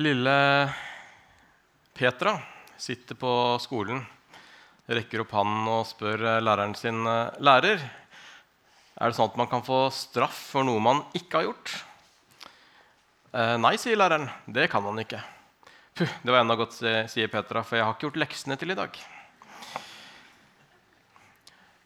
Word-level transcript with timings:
Lille 0.00 0.34
Petra 1.92 2.38
sitter 2.80 3.18
på 3.20 3.32
skolen, 3.60 4.00
rekker 4.88 5.26
opp 5.26 5.34
hånden 5.36 5.66
og 5.68 5.82
spør 5.84 6.22
eh, 6.24 6.38
læreren 6.40 6.72
sin 6.78 7.04
eh, 7.04 7.34
lærer 7.44 7.82
er 9.00 9.10
det 9.10 9.16
sånn 9.18 9.28
at 9.28 9.36
man 9.40 9.50
kan 9.50 9.64
få 9.64 9.82
straff 9.92 10.38
for 10.54 10.64
noe 10.64 10.80
man 10.80 11.02
ikke 11.16 11.40
har 11.40 11.46
gjort. 11.50 11.74
Eh, 13.32 13.56
nei, 13.60 13.74
sier 13.80 14.00
læreren. 14.00 14.28
Det 14.48 14.70
kan 14.72 14.84
man 14.84 15.00
ikke. 15.04 15.20
Puh, 15.96 16.16
det 16.24 16.32
var 16.32 16.42
enda 16.46 16.56
godt, 16.56 16.78
sier 16.80 17.28
Petra, 17.32 17.64
for 17.64 17.76
jeg 17.76 17.84
har 17.84 17.96
ikke 17.96 18.08
gjort 18.08 18.22
leksene 18.24 18.56
til 18.60 18.72
i 18.72 18.78
dag. 18.78 18.96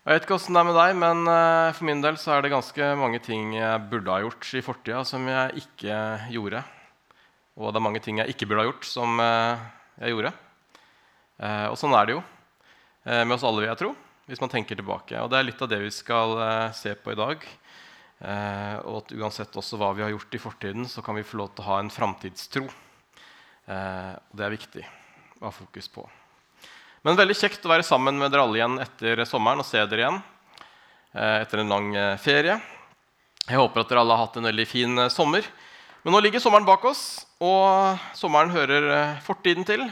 Jeg 0.05 0.13
vet 0.13 0.27
ikke 0.27 0.37
åssen 0.37 0.55
det 0.55 0.63
er 0.63 0.71
med 0.71 0.79
deg, 0.79 0.95
men 1.03 1.35
eh, 1.35 1.75
for 1.75 1.91
min 1.91 2.03
del 2.05 2.19
så 2.21 2.37
er 2.37 2.47
det 2.47 2.55
ganske 2.55 2.95
mange 3.01 3.23
ting 3.27 3.55
jeg 3.59 3.85
burde 3.91 4.15
ha 4.15 4.23
gjort 4.23 4.55
i 4.55 4.63
fortida, 4.63 5.03
som 5.09 5.27
jeg 5.31 5.65
ikke 5.65 6.01
gjorde. 6.35 6.63
Og 7.55 7.71
det 7.71 7.79
er 7.79 7.87
mange 7.87 8.03
ting 8.03 8.19
jeg 8.19 8.35
ikke 8.35 8.49
burde 8.51 8.65
ha 8.65 8.69
gjort, 8.71 8.87
som 8.89 9.21
eh, 9.23 9.67
jeg 10.03 10.15
gjorde. 10.15 10.33
Eh, 11.39 11.67
og 11.71 11.77
sånn 11.79 11.95
er 11.99 12.09
det 12.09 12.17
jo 12.17 12.23
med 13.05 13.35
oss 13.35 13.43
alle, 13.45 13.61
vil 13.61 13.69
jeg 13.69 13.77
tro, 13.83 13.91
hvis 14.31 14.41
man 14.41 14.49
tenker 14.49 14.79
tilbake. 14.79 15.19
Og 15.21 15.29
det 15.29 15.37
er 15.37 15.45
litt 15.45 15.61
av 15.61 15.69
det 15.69 15.83
vi 15.83 15.91
skal 15.93 16.39
se 16.73 16.95
på 16.97 17.13
i 17.13 17.19
dag. 17.21 17.45
Og 18.25 18.97
at 19.03 19.13
uansett 19.13 19.61
også 19.61 19.77
hva 19.77 19.91
vi 19.93 20.07
har 20.07 20.15
gjort 20.15 20.39
i 20.39 20.41
fortiden, 20.41 20.89
så 20.89 21.05
kan 21.05 21.21
vi 21.21 21.27
få 21.29 21.43
lov 21.43 21.53
til 21.53 21.67
å 21.67 21.69
ha 21.69 21.79
en 21.83 21.93
framtidstro. 21.93 22.65
Og 22.65 24.35
det 24.41 24.49
er 24.49 24.57
viktig 24.57 24.89
å 25.43 25.51
ha 25.51 25.53
fokus 25.53 25.93
på. 25.93 26.09
Men 27.05 27.19
veldig 27.19 27.35
kjekt 27.37 27.67
å 27.67 27.69
være 27.69 27.85
sammen 27.85 28.17
med 28.17 28.33
dere 28.33 28.47
alle 28.47 28.57
igjen 28.57 28.79
etter 28.81 29.21
sommeren 29.29 29.61
og 29.61 29.67
se 29.69 29.83
dere 29.85 30.01
igjen 30.07 30.15
eh, 31.13 31.43
etter 31.43 31.61
en 31.61 31.73
lang 31.75 31.91
eh, 31.93 32.15
ferie. 32.17 32.57
Jeg 33.45 33.61
håper 33.61 33.83
at 33.83 33.91
dere 33.91 34.01
alle 34.01 34.17
har 34.17 34.25
hatt 34.25 34.39
en 34.41 34.49
veldig 34.49 34.65
fin 34.65 35.03
eh, 35.03 35.11
sommer. 35.13 35.45
Men 36.01 36.17
nå 36.17 36.23
ligger 36.25 36.41
sommeren 36.41 36.65
bak 36.65 36.87
oss, 36.89 37.27
og 37.45 38.01
sommeren 38.17 38.53
hører 38.55 39.21
fortiden 39.25 39.67
til. 39.69 39.85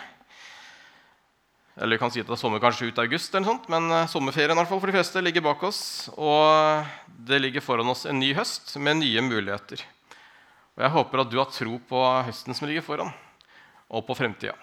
Eller 1.77 1.97
vi 1.97 2.01
kan 2.03 2.13
si 2.13 2.21
at 2.21 2.29
det 2.29 2.37
er 2.37 2.41
sommer 2.41 2.61
kanskje 2.61 2.91
ut 2.91 3.01
august, 3.01 3.33
eller 3.33 3.49
sånt, 3.49 3.69
men 3.73 3.89
sommerferien 4.13 4.53
i 4.53 4.61
hvert 4.61 4.69
fall 4.69 4.81
for 4.81 4.93
de 4.93 4.97
fleste 4.97 5.23
ligger 5.25 5.45
bak 5.45 5.63
oss. 5.69 5.83
Og 6.17 6.85
det 7.29 7.41
ligger 7.41 7.65
foran 7.65 7.89
oss 7.93 8.05
en 8.09 8.21
ny 8.21 8.33
høst 8.37 8.75
med 8.81 9.01
nye 9.01 9.25
muligheter. 9.25 9.85
Og 10.77 10.85
jeg 10.85 10.95
håper 10.97 11.23
at 11.23 11.33
du 11.33 11.39
har 11.41 11.51
tro 11.53 11.79
på 11.89 12.03
høsten 12.29 12.57
som 12.57 12.69
ligger 12.69 12.85
foran, 12.85 13.13
og 13.93 14.05
på 14.09 14.17
fremtida. 14.17 14.55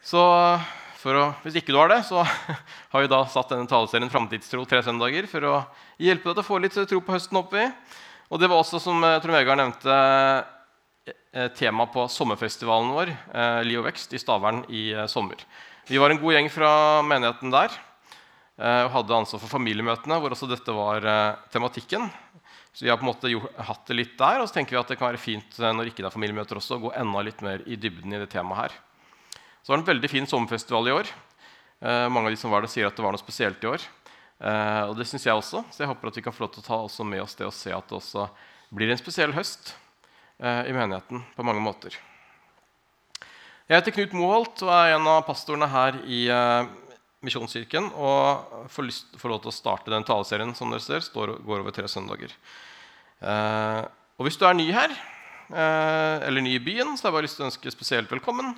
Så 0.00 0.20
å, 0.20 1.24
hvis 1.44 1.58
ikke 1.60 1.74
du 1.74 1.80
har 1.80 1.92
det, 1.92 2.02
så 2.08 2.22
har 2.92 3.04
vi 3.04 3.10
da 3.12 3.20
satt 3.28 3.52
denne 3.52 3.68
taleserien 3.68 4.12
Framtidstro 4.12 4.64
tre 4.68 4.80
søndager 4.84 5.28
for 5.28 5.44
å 5.48 5.56
hjelpe 6.00 6.30
deg 6.30 6.38
til 6.38 6.44
å 6.44 6.48
få 6.48 6.60
litt 6.60 6.76
tro 6.76 7.02
på 7.04 7.16
høsten 7.16 7.40
oppi. 7.40 7.66
Og 8.30 8.40
det 8.40 8.48
var 8.48 8.62
også, 8.62 8.80
som 8.80 9.02
eh, 9.04 9.18
Trond 9.20 9.36
Vegard 9.36 9.58
nevnte, 9.60 9.90
eh, 9.90 10.59
tema 11.56 11.86
på 11.90 12.04
sommerfestivalen 12.10 12.90
vår, 12.94 13.12
eh, 13.34 13.60
Liv 13.66 13.80
og 13.80 13.86
vekst, 13.86 14.12
i 14.12 14.20
Stavern 14.20 14.64
i 14.68 14.90
sommer. 15.08 15.38
Vi 15.88 15.98
var 15.98 16.10
en 16.10 16.20
god 16.20 16.34
gjeng 16.34 16.50
fra 16.50 16.72
menigheten 17.02 17.50
der 17.54 17.70
og 18.60 18.90
hadde 18.92 19.14
ansvar 19.16 19.40
for 19.40 19.48
familiemøtene, 19.48 20.18
hvor 20.20 20.34
også 20.34 20.44
dette 20.44 20.68
var 20.76 21.00
tematikken. 21.48 22.10
Så 22.76 22.84
vi 22.84 22.90
har 22.90 22.98
på 23.00 23.06
en 23.06 23.08
måte 23.08 23.30
hatt 23.64 23.86
det 23.88 23.96
litt 23.96 24.18
der, 24.18 24.42
og 24.42 24.50
så 24.50 24.58
tenker 24.58 24.76
vi 24.76 24.80
at 24.82 24.92
det 24.92 24.98
kan 25.00 25.08
være 25.08 25.22
fint 25.22 25.56
når 25.56 25.88
ikke 25.88 26.04
det 26.04 26.10
er 26.10 26.14
familiemøter 26.14 26.60
også, 26.60 26.76
å 26.76 26.84
gå 26.84 26.92
enda 26.92 27.24
litt 27.24 27.40
mer 27.40 27.64
i 27.64 27.78
dybden 27.80 28.12
i 28.12 28.20
det 28.20 28.28
temaet 28.28 28.60
her. 28.60 28.76
Så 29.62 29.72
var 29.72 29.80
det 29.80 29.86
en 29.86 29.90
veldig 29.94 30.10
fin 30.12 30.28
sommerfestival 30.28 30.88
i 30.90 30.94
år. 30.94 31.10
Eh, 31.80 32.06
mange 32.12 32.28
av 32.28 32.34
de 32.34 32.40
som 32.40 32.52
var 32.52 32.64
der, 32.64 32.72
sier 32.72 32.88
at 32.88 32.96
det 32.96 33.04
var 33.04 33.16
noe 33.16 33.22
spesielt 33.22 33.64
i 33.64 33.70
år. 33.70 33.84
Eh, 34.40 34.82
og 34.88 34.94
det 34.98 35.06
syns 35.08 35.26
jeg 35.26 35.36
også. 35.36 35.64
Så 35.72 35.82
jeg 35.82 35.90
håper 35.90 36.10
at 36.10 36.18
vi 36.20 36.24
kan 36.24 36.34
få 36.36 36.44
lov 36.44 36.54
til 36.54 36.64
å 36.64 36.68
ta 36.68 37.04
med 37.08 37.22
oss 37.24 37.36
det 37.38 37.48
og 37.48 37.56
se 37.56 37.72
at 37.72 37.88
det 37.88 37.96
også 37.96 38.28
blir 38.76 38.92
en 38.92 39.00
spesiell 39.00 39.32
høst 39.36 39.72
eh, 39.72 39.78
i 40.40 40.72
menigheten 40.72 41.20
på 41.36 41.44
mange 41.44 41.60
måter. 41.60 41.98
Jeg 43.70 43.78
heter 43.78 43.94
Knut 43.94 44.14
Moholt 44.18 44.62
og 44.64 44.70
er 44.74 44.96
en 44.96 45.04
av 45.06 45.20
pastorene 45.22 45.68
her 45.70 46.00
i 46.10 46.24
eh, 46.26 46.70
Misjonskirken. 47.22 47.84
Og 47.94 48.66
får, 48.72 48.86
lyst, 48.88 49.12
får 49.20 49.30
lov 49.30 49.44
til 49.44 49.52
å 49.52 49.54
starte 49.54 49.92
den 49.92 50.06
taleserien 50.08 50.50
som 50.58 50.72
dere 50.74 50.82
ser, 50.82 51.04
står, 51.06 51.36
går 51.46 51.62
over 51.62 51.76
tre 51.76 51.86
søndager. 51.86 52.34
Eh, 53.22 53.82
og 54.18 54.26
hvis 54.26 54.40
du 54.40 54.42
er 54.48 54.56
ny 54.58 54.66
her, 54.74 54.90
eh, 55.54 56.16
eller 56.26 56.42
ny 56.42 56.56
i 56.56 56.64
byen, 56.66 56.96
så 56.96 57.06
har 57.06 57.12
jeg 57.12 57.18
bare 57.20 57.28
lyst 57.28 57.38
til 57.38 57.46
å 57.46 57.50
ønske 57.52 57.74
spesielt 57.76 58.10
velkommen. 58.10 58.56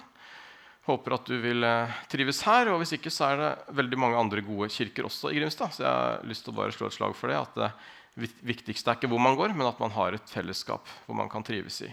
Håper 0.88 1.18
at 1.18 1.28
du 1.28 1.36
vil 1.44 1.60
eh, 1.68 2.00
trives 2.08 2.40
her. 2.48 2.72
Og 2.72 2.80
hvis 2.80 2.96
ikke, 2.96 3.12
så 3.12 3.28
er 3.28 3.42
det 3.42 3.52
veldig 3.82 4.00
mange 4.00 4.22
andre 4.24 4.46
gode 4.46 4.70
kirker 4.72 5.10
også 5.10 5.28
i 5.28 5.42
Grimstad. 5.42 5.76
Så 5.76 5.84
jeg 5.84 5.92
har 5.92 6.24
lyst 6.24 6.48
til 6.48 6.54
å 6.54 6.60
bare 6.62 6.72
slå 6.72 6.88
et 6.88 6.96
slag 6.96 7.18
for 7.20 7.28
det. 7.28 7.42
At 7.42 7.60
det 7.60 7.74
viktigste 8.18 8.92
er 8.92 8.98
ikke 8.98 9.10
hvor 9.10 9.22
man 9.22 9.36
går, 9.38 9.54
men 9.56 9.68
at 9.68 9.80
man 9.80 9.92
har 9.94 10.16
et 10.16 10.32
fellesskap 10.32 10.88
hvor 11.06 11.16
man 11.16 11.30
kan 11.32 11.44
trives 11.46 11.80
i 11.86 11.90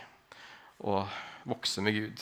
og 0.79 1.07
vokse 1.47 1.83
med 1.83 1.95
Gud. 1.95 2.21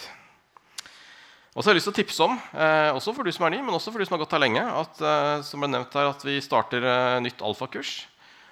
Og 1.57 1.63
så 1.63 1.69
har 1.69 1.73
jeg 1.73 1.79
lyst 1.79 1.87
til 1.89 1.95
å 1.95 1.97
tipse 1.97 2.25
om, 2.25 2.35
eh, 2.53 2.91
også 2.93 3.15
for 3.17 3.25
du 3.25 3.33
som 3.33 3.47
er 3.47 3.55
ny, 3.55 3.61
men 3.65 3.73
også 3.73 3.89
for 3.89 3.97
du 3.97 4.05
som 4.05 4.13
har 4.13 4.21
gått 4.21 4.33
her 4.33 4.43
lenge, 4.43 4.61
at, 4.61 5.01
eh, 5.01 5.41
som 5.41 5.59
ble 5.59 5.69
nevnt 5.73 5.93
her, 5.93 6.09
at 6.09 6.21
vi 6.21 6.37
starter 6.41 6.85
eh, 6.85 7.19
nytt 7.25 7.41
alfakurs 7.41 8.05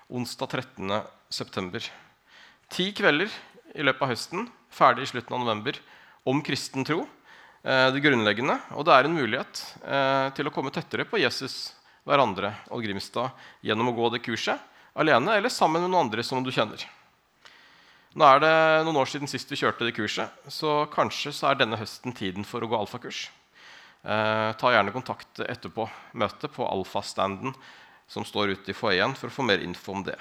onsdag 0.10 0.50
13.9. 0.50 1.90
Ti 2.70 2.92
kvelder 2.98 3.30
i 3.78 3.86
løpet 3.86 4.02
av 4.02 4.10
høsten, 4.10 4.50
ferdig 4.74 5.06
i 5.06 5.12
slutten 5.14 5.38
av 5.38 5.46
november, 5.46 5.78
om 6.26 6.42
kristen 6.42 6.86
tro. 6.86 7.06
Det 7.66 7.98
grunnleggende. 7.98 8.60
Og 8.78 8.86
det 8.86 8.94
er 8.94 9.08
en 9.08 9.16
mulighet 9.18 9.62
til 10.38 10.46
å 10.46 10.52
komme 10.54 10.70
tettere 10.70 11.02
på 11.10 11.18
Jesus, 11.18 11.74
hverandre 12.06 12.52
og 12.70 12.84
Grimstad 12.86 13.34
gjennom 13.66 13.90
å 13.90 13.96
gå 13.98 14.10
det 14.14 14.22
kurset 14.22 14.62
alene 14.96 15.38
eller 15.38 15.52
sammen 15.52 15.84
med 15.84 15.92
noen 15.92 16.08
andre 16.08 16.24
som 16.24 16.44
du 16.44 16.52
kjenner. 16.56 16.82
Nå 18.16 18.28
er 18.28 18.40
det 18.40 18.56
noen 18.88 19.02
år 19.02 19.10
siden 19.12 19.28
sist 19.28 19.50
vi 19.52 19.60
kjørte 19.60 19.88
det 19.88 19.96
kurset, 19.98 20.32
så 20.48 20.86
kanskje 20.92 21.34
så 21.36 21.50
er 21.50 21.60
denne 21.60 21.80
høsten 21.80 22.16
tiden 22.16 22.48
for 22.48 22.64
å 22.64 22.70
gå 22.72 22.78
alfakurs. 22.80 23.26
Eh, 24.06 24.52
ta 24.56 24.72
gjerne 24.72 24.94
kontakt 24.96 25.42
etterpå. 25.44 25.90
møtet 26.14 26.54
på 26.54 26.64
alfastanden 26.64 27.54
som 28.08 28.24
står 28.24 28.54
ute 28.56 28.72
i 28.72 28.78
foajeen, 28.78 29.16
for 29.18 29.28
å 29.28 29.34
få 29.34 29.44
mer 29.44 29.60
info 29.60 29.92
om 29.92 30.04
det. 30.06 30.16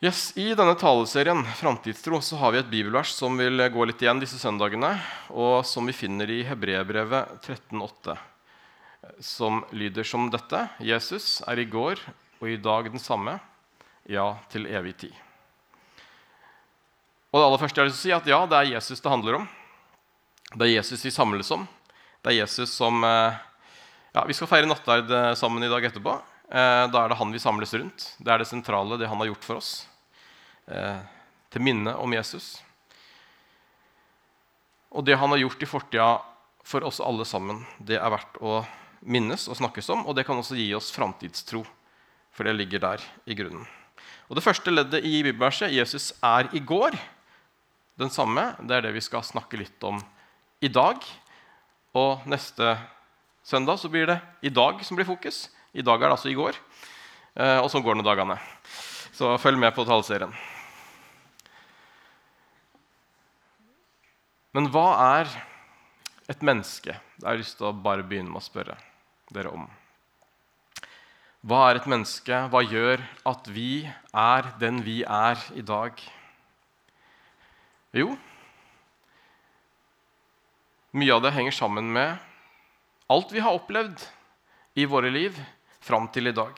Yes, 0.00 0.32
I 0.36 0.54
denne 0.54 0.78
taleserien 0.80 1.44
Framtidstro 1.58 2.22
så 2.24 2.38
har 2.40 2.52
vi 2.54 2.60
et 2.62 2.70
bibelvers 2.70 3.10
som 3.12 3.36
vil 3.36 3.60
gå 3.68 3.84
litt 3.84 4.00
igjen 4.00 4.22
disse 4.22 4.38
søndagene, 4.40 4.94
og 5.28 5.66
som 5.68 5.84
vi 5.84 5.92
finner 5.92 6.30
i 6.32 6.40
Hebreerbrevet 6.48 7.42
13,8, 7.44 8.16
som 9.18 9.64
lyder 9.70 10.06
som 10.06 10.30
dette.: 10.30 10.68
Jesus 10.78 11.40
er 11.48 11.58
i 11.58 11.68
går 11.68 12.00
og 12.40 12.48
i 12.48 12.56
dag 12.56 12.90
den 12.90 13.02
samme, 13.02 13.38
ja, 14.08 14.36
til 14.52 14.66
evig 14.66 14.96
tid. 15.02 15.14
Og 17.30 17.38
det 17.38 17.46
aller 17.46 17.60
første 17.62 17.80
jeg 17.80 17.90
vil 17.90 17.98
si 17.98 18.14
at 18.14 18.26
Ja, 18.26 18.42
det 18.46 18.58
er 18.58 18.72
Jesus 18.74 19.00
det 19.00 19.10
handler 19.10 19.42
om. 19.42 19.48
Det 20.56 20.66
er 20.66 20.74
Jesus 20.80 21.04
vi 21.04 21.12
samles 21.14 21.50
om. 21.54 21.66
Det 22.22 22.32
er 22.32 22.40
Jesus 22.42 22.72
som 22.74 23.04
eh, 23.06 23.36
ja, 24.14 24.24
Vi 24.26 24.34
skal 24.34 24.50
feire 24.50 24.66
nattverd 24.66 25.10
eh, 25.14 25.34
sammen 25.38 25.62
i 25.62 25.70
dag 25.70 25.84
etterpå. 25.86 26.16
Eh, 26.50 26.86
da 26.90 27.04
er 27.04 27.12
det 27.12 27.20
han 27.20 27.30
vi 27.30 27.42
samles 27.42 27.74
rundt. 27.76 28.08
Det 28.18 28.32
er 28.32 28.42
det 28.42 28.48
sentrale, 28.50 28.98
det 28.98 29.08
han 29.08 29.22
har 29.22 29.30
gjort 29.30 29.46
for 29.46 29.62
oss 29.62 29.72
til 31.50 31.62
minne 31.66 31.96
om 31.98 32.12
Jesus. 32.14 32.60
Og 34.94 35.02
det 35.02 35.16
han 35.18 35.32
har 35.34 35.40
gjort 35.40 35.64
i 35.64 35.66
fortida 35.66 36.10
for 36.62 36.86
oss 36.86 37.00
alle 37.02 37.24
sammen, 37.26 37.64
det 37.82 37.96
er 37.98 38.12
verdt 38.12 38.38
å 38.38 38.60
minnes 39.00 39.48
og 39.48 39.58
snakkes 39.58 39.88
om. 39.92 40.04
Og 40.06 40.16
det 40.16 40.26
kan 40.28 40.38
også 40.38 40.58
gi 40.58 40.68
oss 40.76 40.92
framtidstro, 40.94 41.64
for 42.32 42.46
det 42.46 42.56
ligger 42.56 42.82
der 42.82 43.04
i 43.26 43.36
grunnen. 43.38 43.66
Og 44.30 44.36
Det 44.38 44.44
første 44.44 44.70
leddet 44.70 45.04
i 45.04 45.22
bibelverset, 45.24 45.72
Jesus 45.74 46.12
er 46.22 46.48
i 46.54 46.60
går, 46.62 46.94
den 47.98 48.10
samme. 48.10 48.54
Det 48.62 48.76
er 48.76 48.86
det 48.86 48.94
vi 48.94 49.02
skal 49.02 49.26
snakke 49.26 49.58
litt 49.58 49.82
om 49.82 49.98
i 50.62 50.68
dag. 50.68 51.02
Og 51.98 52.22
neste 52.30 52.76
søndag 53.42 53.80
så 53.82 53.90
blir 53.90 54.06
det 54.06 54.20
i 54.46 54.52
dag 54.54 54.84
som 54.86 54.96
blir 54.96 55.08
fokus. 55.08 55.48
I 55.74 55.82
dag 55.82 55.98
er 55.98 56.06
det 56.06 56.14
altså 56.14 56.30
i 56.30 56.38
går. 56.38 56.54
Eh, 57.34 57.58
og 57.58 57.70
så 57.70 57.82
går 57.82 57.98
det 57.98 58.06
dagene. 58.06 58.38
Så 59.12 59.34
følg 59.42 59.58
med 59.58 59.74
på 59.74 59.84
taleserien. 59.84 60.32
Men 64.54 64.70
hva 64.70 64.86
er 65.18 65.34
et 66.30 66.40
menneske? 66.42 66.94
Det 67.18 67.26
har 67.26 67.34
jeg 67.34 67.44
lyst 67.44 67.58
til 67.58 67.68
å 67.68 67.74
bare 67.74 68.06
begynne 68.06 68.30
med 68.30 68.40
å 68.40 68.46
spørre 68.46 68.78
dere 69.34 69.52
om. 69.54 69.68
Hva 71.46 71.70
er 71.70 71.80
et 71.80 71.88
menneske? 71.88 72.42
Hva 72.52 72.60
gjør 72.66 73.00
at 73.28 73.46
vi 73.48 73.86
er 74.12 74.50
den 74.60 74.82
vi 74.84 75.00
er 75.04 75.40
i 75.56 75.64
dag? 75.64 75.96
Jo, 77.96 78.12
mye 80.90 81.14
av 81.14 81.22
det 81.22 81.32
henger 81.36 81.54
sammen 81.54 81.88
med 81.94 82.18
alt 83.10 83.32
vi 83.34 83.42
har 83.42 83.54
opplevd 83.54 84.02
i 84.78 84.86
våre 84.90 85.10
liv 85.10 85.38
fram 85.82 86.06
til 86.14 86.30
i 86.30 86.34
dag. 86.34 86.54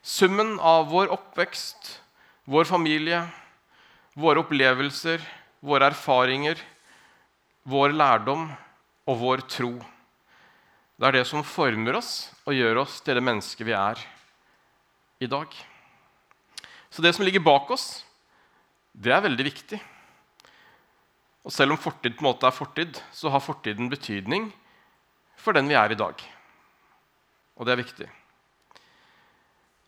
Summen 0.00 0.58
av 0.60 0.88
vår 0.92 1.12
oppvekst, 1.12 2.00
vår 2.48 2.68
familie, 2.68 3.22
våre 4.16 4.42
opplevelser, 4.44 5.20
våre 5.60 5.90
erfaringer, 5.92 6.60
vår 7.68 7.92
lærdom 7.96 8.48
og 9.08 9.20
vår 9.20 9.44
tro. 9.48 9.74
Det 11.00 11.08
er 11.08 11.16
det 11.16 11.28
som 11.30 11.40
former 11.40 11.96
oss 11.96 12.28
og 12.44 12.52
gjør 12.52 12.82
oss 12.82 12.98
til 13.00 13.16
det 13.16 13.24
mennesket 13.24 13.64
vi 13.64 13.72
er 13.72 14.02
i 15.24 15.28
dag. 15.32 15.48
Så 16.92 17.00
det 17.00 17.14
som 17.16 17.24
ligger 17.24 17.40
bak 17.40 17.72
oss, 17.72 18.02
det 18.92 19.14
er 19.16 19.24
veldig 19.24 19.46
viktig. 19.48 19.78
Og 21.40 21.56
selv 21.56 21.72
om 21.72 21.80
fortid 21.80 22.18
på 22.18 22.20
en 22.20 22.28
måte 22.28 22.44
er 22.44 22.52
fortid, 22.52 23.00
så 23.16 23.32
har 23.32 23.40
fortiden 23.40 23.88
betydning 23.88 24.50
for 25.40 25.56
den 25.56 25.72
vi 25.72 25.80
er 25.80 25.96
i 25.96 25.96
dag. 25.96 26.20
Og 27.56 27.64
det 27.64 27.72
er 27.72 27.80
viktig. 27.80 28.12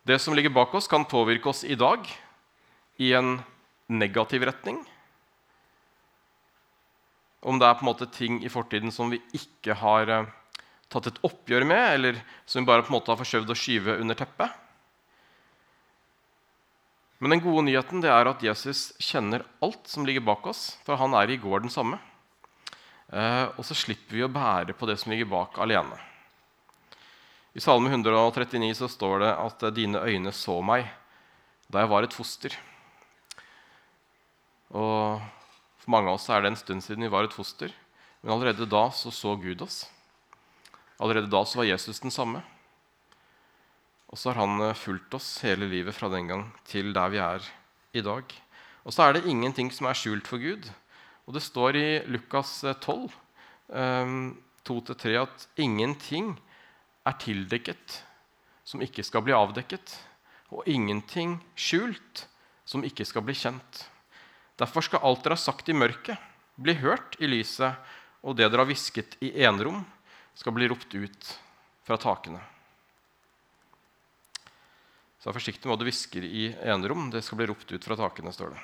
Det 0.09 0.17
som 0.17 0.33
ligger 0.33 0.57
bak 0.57 0.73
oss, 0.73 0.89
kan 0.89 1.05
påvirke 1.05 1.53
oss 1.53 1.61
i 1.61 1.77
dag 1.77 2.09
i 2.97 3.13
en 3.13 3.35
negativ 3.85 4.49
retning. 4.49 4.81
Om 7.45 7.61
det 7.61 7.69
er 7.69 7.77
på 7.77 7.85
en 7.85 7.93
måte 7.93 8.09
ting 8.09 8.41
i 8.41 8.49
fortiden 8.49 8.89
som 8.89 9.13
vi 9.13 9.21
ikke 9.37 9.77
har 9.77 10.09
eh, 10.09 10.39
tatt 10.93 11.09
et 11.09 11.23
oppgjør 11.25 11.65
med, 11.67 11.83
eller 11.97 12.21
som 12.45 12.61
vi 12.61 12.69
bare 12.69 12.85
på 12.85 12.93
en 12.93 12.97
måte 12.99 13.11
har 13.11 13.19
forsøkt 13.19 13.49
å 13.49 13.57
skyve 13.57 13.97
under 13.99 14.17
teppet. 14.17 14.59
Men 17.23 17.37
den 17.37 17.43
gode 17.43 17.65
nyheten 17.65 18.01
det 18.03 18.09
er 18.11 18.27
at 18.27 18.41
Jesus 18.43 18.89
kjenner 19.01 19.45
alt 19.63 19.87
som 19.87 20.03
ligger 20.03 20.25
bak 20.27 20.47
oss, 20.51 20.73
for 20.83 20.99
han 20.99 21.15
er 21.15 21.31
i 21.31 21.39
går 21.39 21.63
den 21.63 21.71
samme. 21.71 22.01
Eh, 23.13 23.45
og 23.55 23.63
så 23.63 23.77
slipper 23.77 24.17
vi 24.17 24.25
å 24.25 24.31
bære 24.31 24.75
på 24.75 24.89
det 24.89 24.97
som 24.99 25.13
ligger 25.13 25.29
bak, 25.31 25.55
alene. 25.63 25.95
I 27.53 27.61
Salme 27.61 27.91
139 27.93 28.73
så 28.75 28.89
står 28.89 29.19
det 29.21 29.31
at 29.37 29.63
'dine 29.71 30.01
øyne 30.01 30.31
så 30.33 30.57
meg 30.65 30.89
da 31.69 31.83
jeg 31.83 31.91
var 31.91 32.03
et 32.03 32.15
foster'. 32.17 32.57
Og 34.73 35.21
For 35.83 35.91
mange 35.91 36.07
av 36.07 36.15
oss 36.15 36.29
er 36.31 36.41
det 36.41 36.47
en 36.47 36.55
stund 36.55 36.83
siden 36.83 37.03
vi 37.03 37.11
var 37.11 37.25
et 37.27 37.33
foster, 37.35 37.71
men 38.21 38.31
allerede 38.31 38.69
da 38.71 38.89
så, 38.89 39.11
så 39.11 39.35
Gud 39.35 39.61
oss. 39.61 39.83
Allerede 41.03 41.27
da 41.27 41.41
så 41.43 41.59
var 41.59 41.67
Jesus 41.67 41.99
den 41.99 42.13
samme. 42.15 42.39
Og 44.07 44.19
så 44.19 44.31
har 44.31 44.39
han 44.45 44.61
eh, 44.69 44.77
fulgt 44.77 45.15
oss 45.17 45.41
hele 45.43 45.67
livet 45.67 45.95
fra 45.97 46.07
den 46.13 46.29
gang 46.29 46.45
til 46.69 46.93
der 46.95 47.11
vi 47.11 47.19
er 47.19 47.43
i 47.91 48.03
dag. 48.05 48.23
Og 48.87 48.95
så 48.95 49.03
er 49.03 49.17
det 49.17 49.27
ingenting 49.27 49.71
som 49.73 49.89
er 49.89 49.97
skjult 49.99 50.29
for 50.29 50.39
Gud. 50.39 50.69
Og 51.27 51.35
det 51.35 51.43
står 51.43 51.75
i 51.79 51.87
Lukas 52.07 52.61
12, 52.63 53.11
2-3, 53.67 55.11
eh, 55.11 55.21
at 55.21 55.47
ingenting 55.59 56.35
er 57.03 57.19
tildekket 57.19 57.99
som 58.63 58.83
ikke 58.83 59.03
skal 59.03 59.23
bli 59.25 59.35
avdekket, 59.35 59.97
og 60.55 60.67
ingenting 60.69 61.35
skjult 61.59 62.27
som 62.63 62.83
ikke 62.87 63.03
skal 63.07 63.25
bli 63.27 63.35
kjent. 63.35 63.81
Derfor 64.59 64.85
skal 64.85 65.03
alt 65.03 65.23
dere 65.25 65.35
har 65.35 65.43
sagt 65.43 65.67
i 65.67 65.75
mørket, 65.75 66.15
bli 66.55 66.77
hørt 66.79 67.17
i 67.19 67.27
lyset, 67.27 67.75
og 68.23 68.37
det 68.37 68.47
dere 68.47 68.63
har 68.63 68.69
hvisket 68.69 69.17
i 69.25 69.33
enerom, 69.43 69.81
skal 70.37 70.55
bli 70.55 70.67
ropt 70.71 70.95
ut 70.95 71.29
fra 71.85 71.97
takene. 72.01 72.41
Så 75.19 75.29
vær 75.29 75.37
forsiktig 75.37 75.63
med 75.63 75.71
hva 75.71 75.79
du 75.79 75.87
hvisker 75.87 76.25
i 76.27 76.47
enerom. 76.67 77.07
Det 77.13 77.21
skal 77.23 77.39
bli 77.39 77.47
ropt 77.47 77.69
ut 77.71 77.85
fra 77.85 77.95
takene, 77.99 78.33
står 78.35 78.55
det. 78.55 78.63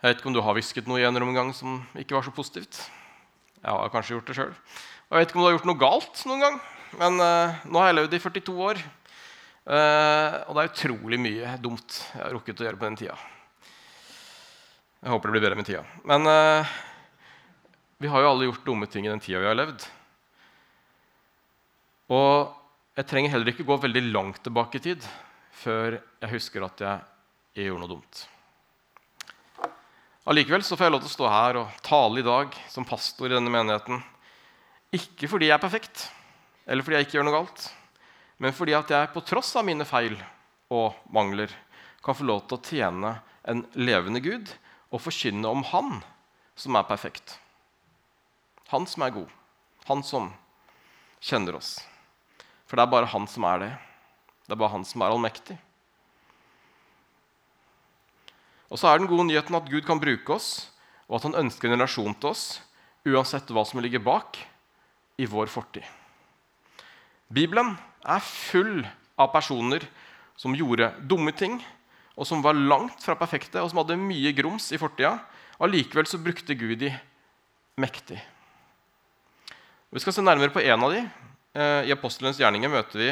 Jeg 0.00 0.14
vet 0.14 0.22
ikke 0.22 0.30
om 0.30 0.36
du 0.38 0.40
har 0.40 0.56
hvisket 0.56 0.86
noe 0.88 1.02
i 1.02 1.04
en 1.04 1.34
gang 1.36 1.50
som 1.52 1.82
ikke 2.00 2.16
var 2.16 2.24
så 2.24 2.32
positivt. 2.32 2.78
Jeg 3.60 3.68
har 3.68 3.92
kanskje 3.92 4.14
gjort 4.14 4.30
det 4.30 4.36
sjøl. 4.38 4.54
Jeg 5.10 5.18
vet 5.18 5.28
ikke 5.28 5.36
om 5.36 5.44
du 5.44 5.48
har 5.50 5.56
gjort 5.58 5.68
noe 5.68 5.82
galt 5.82 6.22
noen 6.30 6.46
gang. 6.46 6.56
Men 6.96 7.20
uh, 7.20 7.60
nå 7.68 7.82
har 7.82 7.90
jeg 7.90 7.98
levd 7.98 8.16
i 8.16 8.22
42 8.24 8.54
år, 8.64 8.80
uh, 9.68 10.32
og 10.48 10.56
det 10.56 10.62
er 10.62 10.72
utrolig 10.72 11.20
mye 11.20 11.52
dumt 11.62 11.98
jeg 12.00 12.22
har 12.24 12.32
rukket 12.34 12.64
å 12.64 12.66
gjøre 12.66 12.80
på 12.80 12.88
den 12.88 12.98
tida. 13.02 13.18
Jeg 15.00 15.14
håper 15.14 15.30
det 15.30 15.32
blir 15.32 15.44
bedre 15.46 15.56
med 15.56 15.64
tida. 15.64 15.80
Men 16.04 16.28
uh, 16.28 16.72
vi 18.04 18.08
har 18.12 18.20
jo 18.20 18.32
alle 18.34 18.50
gjort 18.50 18.66
dumme 18.66 18.88
ting 18.90 19.06
i 19.06 19.12
den 19.12 19.22
tida 19.24 19.40
vi 19.40 19.48
har 19.48 19.56
levd. 19.56 19.86
Og 22.12 22.52
jeg 22.98 23.08
trenger 23.08 23.32
heller 23.32 23.52
ikke 23.52 23.64
gå 23.64 23.78
veldig 23.80 24.02
langt 24.10 24.42
tilbake 24.44 24.76
i 24.76 24.84
tid 24.90 25.06
før 25.60 25.96
jeg 25.96 26.32
husker 26.34 26.66
at 26.66 26.84
jeg, 26.84 27.08
jeg 27.56 27.70
gjorde 27.70 27.84
noe 27.86 27.92
dumt. 27.94 28.22
Allikevel 30.28 30.64
får 30.68 30.84
jeg 30.84 30.92
lov 30.92 31.02
til 31.02 31.10
å 31.10 31.16
stå 31.16 31.32
her 31.32 31.58
og 31.62 31.82
tale 31.86 32.20
i 32.20 32.26
dag 32.26 32.60
som 32.68 32.84
pastor 32.84 33.30
i 33.30 33.36
denne 33.38 33.52
menigheten. 33.52 34.02
Ikke 34.96 35.30
fordi 35.32 35.48
jeg 35.48 35.56
er 35.56 35.62
perfekt, 35.62 36.10
eller 36.68 36.84
fordi 36.84 36.98
jeg 36.98 37.08
ikke 37.08 37.18
gjør 37.18 37.30
noe 37.30 37.38
galt, 37.38 37.68
men 38.36 38.56
fordi 38.56 38.76
at 38.76 38.92
jeg 38.92 39.12
på 39.14 39.24
tross 39.24 39.54
av 39.56 39.64
mine 39.64 39.88
feil 39.88 40.18
og 40.76 40.98
mangler 41.14 41.52
kan 42.04 42.16
få 42.16 42.28
lov 42.28 42.44
til 42.44 42.58
å 42.58 42.64
tjene 42.68 43.14
en 43.48 43.64
levende 43.80 44.20
Gud 44.24 44.52
og 44.90 45.02
forkynne 45.02 45.48
om 45.48 45.62
Han 45.70 46.00
som 46.58 46.76
er 46.76 46.86
perfekt. 46.88 47.38
Han 48.70 48.86
som 48.86 49.02
er 49.06 49.14
god. 49.14 49.30
Han 49.88 50.02
som 50.06 50.30
kjenner 51.22 51.56
oss. 51.58 51.78
For 52.66 52.78
det 52.78 52.84
er 52.86 52.92
bare 52.92 53.10
Han 53.10 53.26
som 53.30 53.46
er 53.48 53.64
det. 53.64 53.72
Det 54.46 54.54
er 54.54 54.60
bare 54.60 54.74
Han 54.76 54.86
som 54.86 55.02
er 55.02 55.14
allmektig. 55.14 55.58
Og 58.70 58.78
så 58.78 58.86
er 58.86 59.00
den 59.00 59.10
gode 59.10 59.26
nyheten 59.26 59.56
at 59.58 59.66
Gud 59.66 59.82
kan 59.82 59.98
bruke 59.98 60.36
oss, 60.36 60.70
og 61.10 61.18
at 61.18 61.26
han 61.26 61.40
ønsker 61.42 61.66
en 61.66 61.74
relasjon 61.74 62.14
til 62.14 62.30
oss, 62.30 62.44
uansett 63.02 63.50
hva 63.50 63.64
som 63.66 63.82
ligger 63.82 64.02
bak 64.04 64.38
i 65.18 65.26
vår 65.26 65.50
fortid. 65.50 65.82
Bibelen 67.30 67.74
er 68.06 68.22
full 68.22 68.84
av 69.18 69.32
personer 69.34 69.82
som 70.38 70.54
gjorde 70.54 70.92
dumme 71.02 71.34
ting, 71.34 71.58
og 72.18 72.26
som 72.28 72.42
var 72.44 72.58
langt 72.58 73.02
fra 73.04 73.16
perfekte, 73.18 73.62
og 73.62 73.70
som 73.70 73.80
hadde 73.82 74.00
mye 74.00 74.32
grums 74.36 74.70
i 74.74 74.80
fortida. 74.80 75.16
Allikevel 75.60 76.08
så 76.08 76.20
brukte 76.20 76.56
Gud 76.58 76.78
de 76.80 76.90
mektig. 77.80 78.18
Vi 79.90 80.02
skal 80.02 80.14
se 80.14 80.24
nærmere 80.24 80.52
på 80.54 80.62
en 80.62 80.86
av 80.86 80.92
de. 80.94 81.04
Eh, 81.50 81.88
I 81.90 81.94
apostelens 81.94 82.38
gjerninger 82.38 82.70
møter 82.70 83.00
vi 83.00 83.08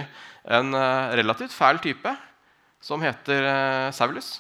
en 0.55 0.75
eh, 0.79 1.15
relativt 1.19 1.55
fæl 1.55 1.81
type 1.83 2.13
som 2.85 3.03
heter 3.03 3.49
eh, 3.51 3.89
Saulus. 3.97 4.37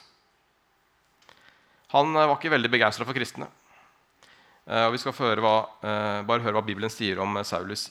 Han 1.91 2.13
var 2.15 2.37
ikke 2.37 2.53
veldig 2.53 2.71
begeistra 2.71 3.07
for 3.09 3.17
kristne. 3.17 3.49
Og 4.69 4.91
vi 4.93 4.99
skal 5.01 5.15
hva, 5.41 5.53
bare 6.29 6.43
høre 6.45 6.59
hva 6.59 6.61
Bibelen 6.61 6.91
sier 6.93 7.17
om 7.25 7.39
Saulus 7.41 7.87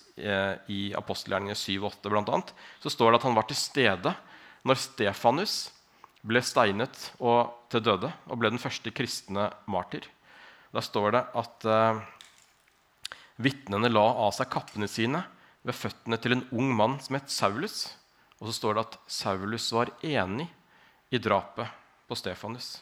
i 0.70 0.92
apostelgjerningene 0.94 1.58
7 1.58 1.80
og 1.80 1.88
8 1.88 2.12
bl.a. 2.14 2.38
Så 2.84 2.92
står 2.94 3.10
det 3.10 3.18
at 3.18 3.26
han 3.26 3.34
var 3.40 3.48
til 3.50 3.58
stede 3.58 4.14
når 4.62 4.78
Stefanus 4.84 5.56
ble 6.26 6.42
steinet 6.44 7.12
og 7.20 7.54
til 7.72 7.84
døde 7.86 8.12
og 8.28 8.40
ble 8.40 8.52
den 8.54 8.62
første 8.62 8.92
kristne 8.96 9.50
martyr. 9.70 10.06
Da 10.74 10.84
står 10.84 11.14
det 11.16 11.24
at 11.40 11.68
eh, 11.70 12.02
vitnene 13.42 13.92
la 13.92 14.06
av 14.26 14.34
seg 14.36 14.50
kappene 14.52 14.90
sine 14.92 15.24
ved 15.68 15.78
føttene 15.78 16.20
til 16.22 16.38
en 16.38 16.46
ung 16.56 16.74
mann 16.76 16.98
som 17.04 17.18
het 17.18 17.32
Saulus. 17.34 17.86
Og 18.40 18.50
så 18.50 18.58
står 18.58 18.78
det 18.78 18.86
at 18.86 19.00
Saulus 19.10 19.70
var 19.74 19.92
enig 20.06 20.48
i 21.14 21.22
drapet 21.22 21.72
på 22.08 22.18
Stefanus. 22.18 22.78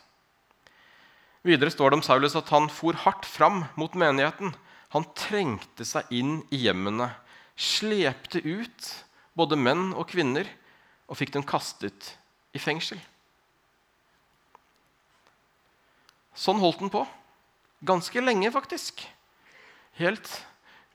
Videre 1.45 1.69
står 1.69 1.91
det 1.91 1.99
om 1.99 2.05
Saulus 2.05 2.35
at 2.37 2.49
han 2.53 2.71
for 2.73 2.97
hardt 3.05 3.27
fram 3.29 3.63
mot 3.77 3.93
menigheten. 3.93 4.55
Han 4.95 5.05
trengte 5.17 5.85
seg 5.85 6.09
inn 6.13 6.39
i 6.53 6.63
hjemmene, 6.65 7.11
slepte 7.55 8.41
ut 8.41 8.91
både 9.37 9.59
menn 9.59 9.91
og 9.93 10.09
kvinner 10.09 10.47
og 11.05 11.19
fikk 11.19 11.35
dem 11.35 11.45
kastet 11.45 12.15
i 12.55 12.61
fengsel. 12.61 12.97
Sånn 16.35 16.59
holdt 16.59 16.83
han 16.83 16.91
på. 16.93 17.05
Ganske 17.85 18.23
lenge, 18.23 18.51
faktisk. 18.51 19.05
Helt 19.99 20.27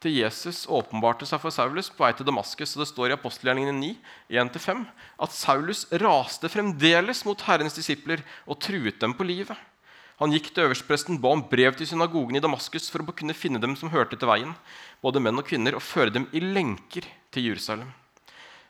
til 0.00 0.14
Jesus 0.16 0.62
åpenbarte 0.68 1.26
seg 1.28 1.40
for 1.42 1.52
Saulus 1.52 1.90
på 1.92 2.04
vei 2.04 2.12
til 2.16 2.28
Damaskus. 2.28 2.74
Og 2.76 2.82
det 2.82 2.88
står 2.90 3.10
i 3.10 3.16
apostelgjerningene 3.16 3.76
9, 3.76 3.90
1-5, 4.42 4.84
at 5.24 5.36
Saulus 5.36 5.86
raste 6.02 6.52
fremdeles 6.52 7.24
mot 7.28 7.44
Herrens 7.48 7.76
disipler 7.76 8.24
og 8.46 8.60
truet 8.64 9.00
dem 9.00 9.16
på 9.16 9.28
livet. 9.28 9.56
Han 10.20 10.34
gikk 10.34 10.50
til 10.52 10.66
øverstpresten, 10.66 11.16
ba 11.20 11.32
om 11.32 11.46
brev 11.48 11.72
til 11.78 11.88
synagogen 11.88 12.36
i 12.36 12.44
Damaskus 12.44 12.90
for 12.92 13.00
å 13.00 13.16
kunne 13.16 13.36
finne 13.36 13.60
dem 13.60 13.72
som 13.80 13.92
hørte 13.92 14.18
til 14.20 14.28
veien, 14.28 14.52
både 15.00 15.22
menn 15.24 15.40
og 15.40 15.46
kvinner, 15.48 15.78
og 15.78 15.84
føre 15.84 16.12
dem 16.12 16.26
i 16.36 16.42
lenker 16.44 17.08
til 17.32 17.48
Jerusalem. 17.48 17.88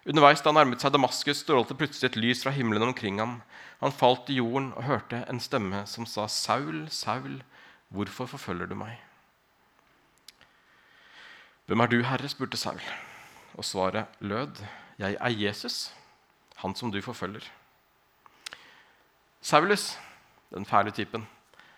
Underveis 0.09 0.40
da 0.40 0.49
han 0.49 0.57
nærmet 0.57 0.80
seg 0.80 0.95
Damaskus, 0.95 1.42
strålte 1.42 1.76
plutselig 1.76 2.09
et 2.09 2.16
lys 2.16 2.40
fra 2.45 2.52
himmelen 2.57 2.87
omkring 2.88 3.19
ham. 3.21 3.40
Han 3.83 3.92
falt 3.92 4.30
i 4.33 4.38
jorden 4.38 4.71
og 4.73 4.87
hørte 4.88 5.25
en 5.28 5.40
stemme 5.40 5.85
som 5.87 6.07
sa, 6.07 6.26
'Saul, 6.26 6.88
Saul, 6.88 7.42
hvorfor 7.88 8.26
forfølger 8.26 8.66
du 8.66 8.75
meg?' 8.75 9.00
'Hvem 11.66 11.80
er 11.80 11.87
du, 11.87 12.02
Herre?' 12.02 12.28
spurte 12.28 12.57
Saul. 12.57 12.80
Og 13.54 13.64
svaret 13.64 14.07
lød, 14.21 14.64
'Jeg 14.99 15.16
er 15.21 15.28
Jesus, 15.28 15.92
han 16.57 16.75
som 16.75 16.90
du 16.90 17.00
forfølger.' 17.02 17.50
Saulus, 19.42 19.99
den 20.54 20.66
fæle 20.66 20.90
typen, 20.90 21.26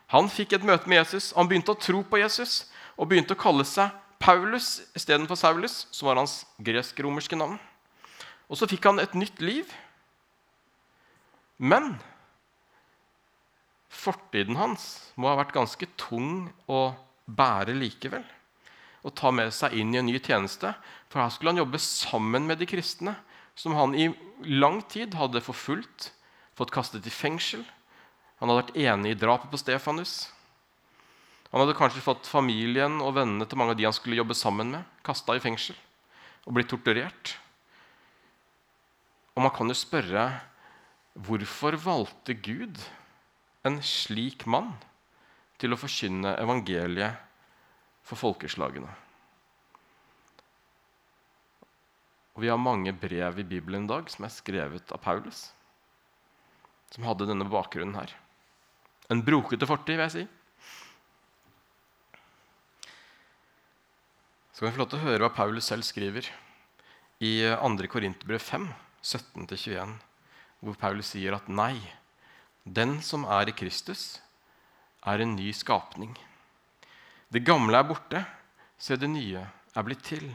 han 0.07 0.29
fikk 0.29 0.52
et 0.52 0.64
møte 0.64 0.88
med 0.88 0.97
Jesus, 0.97 1.33
han 1.37 1.49
begynte 1.49 1.73
å 1.73 1.81
tro 1.81 2.02
på 2.02 2.19
Jesus 2.21 2.71
og 2.97 3.09
begynte 3.09 3.35
å 3.35 3.41
kalle 3.41 3.64
seg 3.64 3.91
Paulus 4.21 4.83
istedenfor 4.95 5.35
Saulus, 5.35 5.87
som 5.91 6.07
var 6.07 6.17
hans 6.17 6.47
gresk-romerske 6.61 7.37
navn. 7.37 7.59
Og 8.53 8.59
så 8.61 8.69
fikk 8.69 8.85
han 8.85 9.01
et 9.01 9.15
nytt 9.17 9.41
liv. 9.41 9.71
Men 11.57 11.95
fortiden 13.93 14.59
hans 14.61 14.85
må 15.17 15.31
ha 15.31 15.39
vært 15.41 15.55
ganske 15.57 15.89
tung 15.97 16.51
å 16.69 16.91
bære 17.25 17.73
likevel. 17.79 18.25
Å 19.03 19.11
ta 19.17 19.33
med 19.35 19.55
seg 19.57 19.79
inn 19.81 19.95
i 19.95 20.01
en 20.03 20.09
ny 20.11 20.19
tjeneste. 20.21 20.75
For 21.09 21.23
her 21.23 21.33
skulle 21.33 21.55
han 21.55 21.63
jobbe 21.63 21.81
sammen 21.81 22.45
med 22.49 22.61
de 22.61 22.69
kristne, 22.69 23.17
som 23.57 23.75
han 23.77 23.97
i 23.97 24.11
lang 24.49 24.81
tid 24.93 25.17
hadde 25.17 25.43
forfulgt, 25.45 26.11
fått 26.57 26.73
kastet 26.75 27.09
i 27.09 27.13
fengsel. 27.13 27.65
Han 28.41 28.51
hadde 28.51 28.67
vært 28.67 28.79
enig 28.85 29.15
i 29.15 29.19
drapet 29.19 29.53
på 29.53 29.61
Stefanus. 29.61 30.27
Han 31.53 31.61
hadde 31.61 31.77
kanskje 31.77 32.05
fått 32.05 32.29
familien 32.29 33.01
og 33.05 33.17
vennene 33.17 33.49
til 33.49 33.61
mange 33.61 33.75
av 33.75 33.81
de 33.81 33.89
han 33.89 33.97
skulle 33.97 34.17
jobbe 34.21 34.37
sammen 34.37 34.73
med, 34.73 34.85
kasta 35.05 35.37
i 35.37 35.43
fengsel 35.43 35.77
og 36.43 36.57
blitt 36.57 36.71
torturert. 36.73 37.37
Og 39.33 39.45
man 39.45 39.53
kan 39.55 39.71
jo 39.71 39.77
spørre 39.77 40.27
hvorfor 41.12 41.77
valgte 41.81 42.37
Gud 42.37 42.81
en 43.69 43.79
slik 43.85 44.45
mann 44.49 44.73
til 45.61 45.73
å 45.73 45.79
forkynne 45.81 46.35
evangeliet 46.41 47.21
for 48.05 48.21
folkeslagene? 48.21 48.91
Og 52.33 52.45
Vi 52.45 52.49
har 52.49 52.61
mange 52.61 52.93
brev 52.97 53.41
i 53.41 53.49
Bibelen 53.49 53.85
i 53.85 53.93
dag 53.93 54.09
som 54.12 54.25
er 54.25 54.33
skrevet 54.33 54.93
av 54.93 55.01
Paulus, 55.05 55.51
som 56.93 57.05
hadde 57.05 57.29
denne 57.29 57.49
bakgrunnen 57.49 57.97
her. 57.97 58.15
En 59.12 59.21
brokete 59.25 59.69
fortid, 59.69 59.99
vil 59.99 60.07
jeg 60.07 60.15
si. 60.15 60.23
Så 64.53 64.62
kan 64.62 64.71
vi 64.71 64.77
få 64.77 64.83
lov 64.85 64.93
til 64.93 65.01
å 65.01 65.05
høre 65.05 65.27
hva 65.27 65.35
Paulus 65.37 65.69
selv 65.69 65.85
skriver 65.85 66.29
i 67.21 67.35
2. 67.61 67.89
Korinterbrev 67.93 68.41
5, 68.41 68.67
17-21, 69.03 69.97
hvor 70.63 70.79
Paulus 70.79 71.13
sier 71.13 71.35
at 71.35 71.49
nei, 71.51 71.77
den 72.63 73.01
som 73.03 73.27
er 73.27 73.51
i 73.51 73.57
Kristus, 73.57 74.21
er 75.03 75.23
en 75.23 75.35
ny 75.35 75.51
skapning. 75.55 76.15
Det 77.33 77.43
gamle 77.43 77.79
er 77.79 77.89
borte, 77.89 78.23
se 78.79 78.95
det 78.99 79.11
nye 79.11 79.43
er 79.43 79.87
blitt 79.87 80.05
til. 80.07 80.29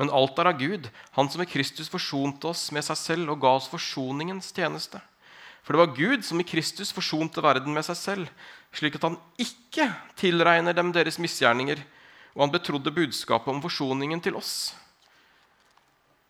Men 0.00 0.10
alt 0.10 0.38
er 0.40 0.48
av 0.50 0.58
Gud, 0.58 0.88
Han 1.12 1.28
som 1.28 1.42
i 1.42 1.46
Kristus 1.46 1.90
forsonte 1.92 2.48
oss 2.48 2.70
med 2.72 2.82
seg 2.86 2.96
selv 2.96 3.30
og 3.34 3.42
ga 3.42 3.54
oss 3.58 3.68
forsoningens 3.68 4.50
tjeneste. 4.56 5.00
For 5.62 5.76
det 5.76 5.82
var 5.82 5.96
Gud 5.96 6.24
som 6.24 6.40
i 6.40 6.46
Kristus 6.48 6.92
forsonte 6.96 7.42
verden 7.44 7.74
med 7.76 7.84
seg 7.84 7.98
selv, 7.98 8.30
slik 8.72 8.96
at 8.96 9.04
han 9.04 9.18
ikke 9.38 9.90
tilregner 10.16 10.72
dem 10.72 10.94
deres 10.96 11.20
misgjerninger, 11.20 11.82
og 12.34 12.46
han 12.46 12.54
betrodde 12.54 12.94
budskapet 12.94 13.52
om 13.52 13.60
forsoningen 13.60 14.22
til 14.24 14.38
oss. 14.40 14.72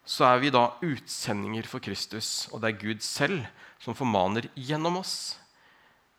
Så 0.04 0.26
er 0.26 0.40
vi 0.42 0.52
da 0.52 0.66
utsendinger 0.82 1.68
for 1.68 1.82
Kristus, 1.84 2.48
og 2.50 2.62
det 2.62 2.70
er 2.70 2.80
Gud 2.80 3.04
selv 3.04 3.44
som 3.80 3.96
formaner 3.96 4.48
gjennom 4.56 5.00
oss. 5.00 5.38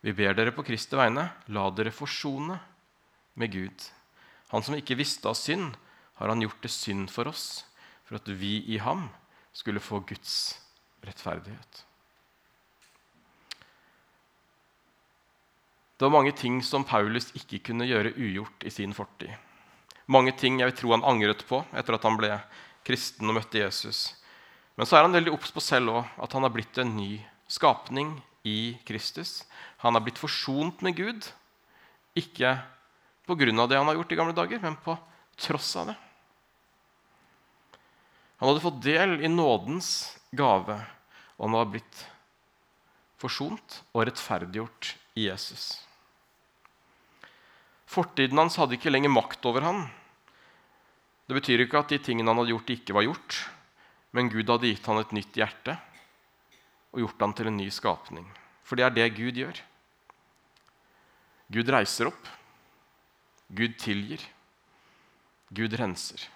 Vi 0.02 0.14
ber 0.18 0.34
dere 0.38 0.54
på 0.56 0.66
Kristi 0.66 0.98
vegne, 0.98 1.28
la 1.54 1.68
dere 1.76 1.94
forsone 1.94 2.58
med 3.38 3.54
Gud. 3.54 3.88
Han 4.52 4.64
som 4.66 4.76
ikke 4.78 4.98
visste 5.00 5.30
av 5.30 5.38
synd, 5.38 5.76
har 6.18 6.30
han 6.30 6.42
gjort 6.44 6.62
det 6.64 6.74
synd 6.74 7.10
for 7.14 7.30
oss, 7.32 7.64
for 8.06 8.20
at 8.20 8.28
vi 8.28 8.60
i 8.74 8.82
ham 8.82 9.08
skulle 9.54 9.84
få 9.84 10.02
Guds 10.06 10.58
rettferdighet. 11.06 11.86
Det 15.98 16.08
var 16.08 16.16
mange 16.18 16.34
ting 16.34 16.64
som 16.66 16.86
Paulus 16.86 17.30
ikke 17.38 17.60
kunne 17.70 17.86
gjøre 17.86 18.16
ugjort 18.18 18.64
i 18.66 18.74
sin 18.74 18.94
fortid. 18.98 19.30
Mange 20.10 20.34
ting 20.34 20.58
jeg 20.58 20.72
vil 20.72 20.78
tro 20.80 20.94
han 20.96 21.06
angret 21.06 21.44
på 21.46 21.60
etter 21.78 21.94
at 21.94 22.08
han 22.08 22.18
ble 22.18 22.32
kristen 22.88 23.30
og 23.30 23.38
møtte 23.38 23.62
Jesus. 23.62 24.12
Men 24.78 24.88
så 24.88 24.98
er 24.98 25.06
han 25.06 25.16
veldig 25.16 25.34
obs 25.36 25.52
på 25.54 25.64
selv 25.64 25.94
òg, 25.94 26.12
at 26.22 26.34
han 26.36 26.46
har 26.46 26.54
blitt 26.54 26.78
en 26.82 26.96
ny 26.96 27.20
skapning 27.52 28.16
i 28.48 28.78
Kristus. 28.88 29.44
Han 29.84 29.98
har 29.98 30.04
blitt 30.06 30.22
forsont 30.22 30.82
med 30.82 30.98
Gud, 30.98 31.28
ikke 32.18 32.56
pga. 33.28 33.68
det 33.68 33.78
han 33.78 33.88
har 33.88 33.96
gjort 33.96 34.12
i 34.12 34.16
gamle 34.20 34.36
dager, 34.36 34.60
men 34.60 34.76
på 34.76 34.98
tross 35.38 35.76
av 35.76 35.92
det. 35.92 35.98
Han 38.42 38.50
hadde 38.50 38.64
fått 38.64 38.82
del 38.84 39.22
i 39.22 39.30
nådens 39.30 40.18
gave, 40.34 40.80
og 41.38 41.46
han 41.46 41.58
var 41.60 41.70
blitt 41.70 42.04
forsont 43.22 43.82
og 43.94 44.08
rettferdiggjort 44.10 44.96
i 45.20 45.28
Jesus. 45.28 45.86
Fortiden 47.86 48.40
hans 48.40 48.58
hadde 48.58 48.80
ikke 48.80 48.90
lenger 48.90 49.14
makt 49.14 49.46
over 49.46 49.68
han. 49.68 49.84
Det 51.32 51.38
betyr 51.38 51.62
ikke 51.64 51.80
at 51.80 51.88
de 51.88 51.96
tingene 52.04 52.28
han 52.28 52.42
hadde 52.42 52.52
gjort, 52.52 52.72
ikke 52.74 52.92
var 52.92 53.06
gjort, 53.06 53.36
men 54.12 54.28
Gud 54.28 54.50
hadde 54.52 54.68
gitt 54.68 54.88
han 54.90 54.98
et 55.00 55.14
nytt 55.16 55.38
hjerte 55.40 55.78
og 56.92 57.06
gjort 57.06 57.24
han 57.24 57.34
til 57.40 57.48
en 57.48 57.56
ny 57.56 57.68
skapning. 57.72 58.26
For 58.68 58.76
det 58.76 58.84
er 58.84 58.92
det 58.98 59.06
Gud 59.16 59.40
gjør. 59.40 59.62
Gud 61.56 61.72
reiser 61.72 62.10
opp. 62.12 62.28
Gud 63.48 63.78
tilgir. 63.80 64.26
Gud 65.56 65.78
renser. 65.80 66.28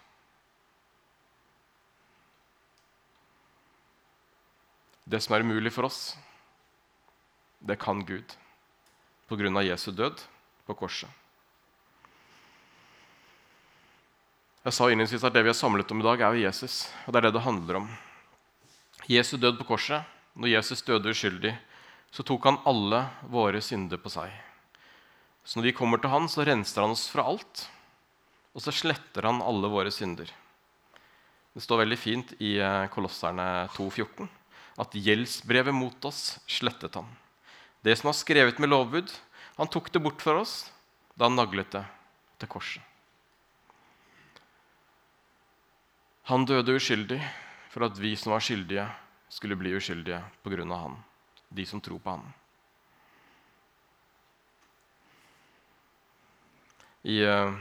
Det 5.03 5.19
som 5.19 5.35
er 5.35 5.43
umulig 5.43 5.75
for 5.75 5.91
oss, 5.91 6.15
det 7.59 7.75
kan 7.83 7.99
Gud 8.07 8.39
på 9.27 9.43
grunn 9.43 9.59
av 9.59 9.67
Jesu 9.67 9.91
død 9.91 10.23
på 10.63 10.79
korset. 10.85 11.24
Jeg 14.65 14.73
sa 14.73 14.87
innledningsvis 14.89 15.21
at 15.27 15.33
Det 15.35 15.43
vi 15.45 15.51
er 15.51 15.57
samlet 15.57 15.91
om 15.93 15.99
i 16.01 16.05
dag, 16.07 16.21
er 16.25 16.33
jo 16.33 16.45
Jesus. 16.47 16.89
og 17.05 17.13
det 17.13 17.19
er 17.19 17.25
det 17.27 17.35
det 17.35 17.45
handler 17.45 17.75
om. 17.83 17.89
Jesus 19.05 19.39
død 19.39 19.59
på 19.59 19.67
korset, 19.69 20.01
når 20.33 20.49
Jesus 20.57 20.81
døde 20.81 21.11
uskyldig, 21.13 21.51
så 22.09 22.23
tok 22.25 22.47
han 22.49 22.57
alle 22.65 23.03
våre 23.29 23.61
synder 23.61 24.01
på 24.01 24.09
seg. 24.09 24.31
Så 25.45 25.59
når 25.59 25.67
vi 25.69 25.75
kommer 25.77 26.01
til 26.01 26.09
han, 26.09 26.25
så 26.25 26.41
renser 26.41 26.81
han 26.81 26.95
oss 26.95 27.05
fra 27.13 27.27
alt, 27.29 27.67
og 28.57 28.65
så 28.65 28.73
sletter 28.73 29.29
han 29.29 29.43
alle 29.45 29.69
våre 29.69 29.93
synder. 29.93 30.33
Det 31.53 31.61
står 31.61 31.83
veldig 31.83 31.99
fint 32.01 32.33
i 32.41 32.57
eh, 32.57 32.87
Kolosserne 32.89 33.69
2,14 33.77 34.25
at 34.81 34.97
gjeldsbrevet 34.97 35.77
mot 35.77 36.09
oss 36.09 36.39
slettet 36.49 36.97
han. 36.97 37.05
Det 37.85 37.93
som 37.99 38.09
var 38.09 38.17
skrevet 38.17 38.57
med 38.57 38.73
lovbud, 38.73 39.13
han 39.61 39.69
tok 39.69 39.93
det 39.93 40.01
bort 40.01 40.25
for 40.25 40.41
oss 40.41 40.57
da 41.13 41.29
han 41.29 41.37
naglet 41.37 41.69
det 41.77 41.85
til 42.41 42.49
korset. 42.57 42.94
Han 46.25 46.45
døde 46.49 46.73
uskyldig 46.73 47.19
for 47.69 47.85
at 47.85 47.99
vi 48.01 48.15
som 48.17 48.33
var 48.33 48.41
skyldige, 48.41 48.87
skulle 49.29 49.57
bli 49.59 49.75
uskyldige 49.77 50.23
pga. 50.41 50.65
han, 50.65 50.95
de 51.49 51.65
som 51.65 51.81
tror 51.81 51.99
på 51.99 52.15
han. 52.15 52.33
I 57.03 57.21
uh, 57.21 57.53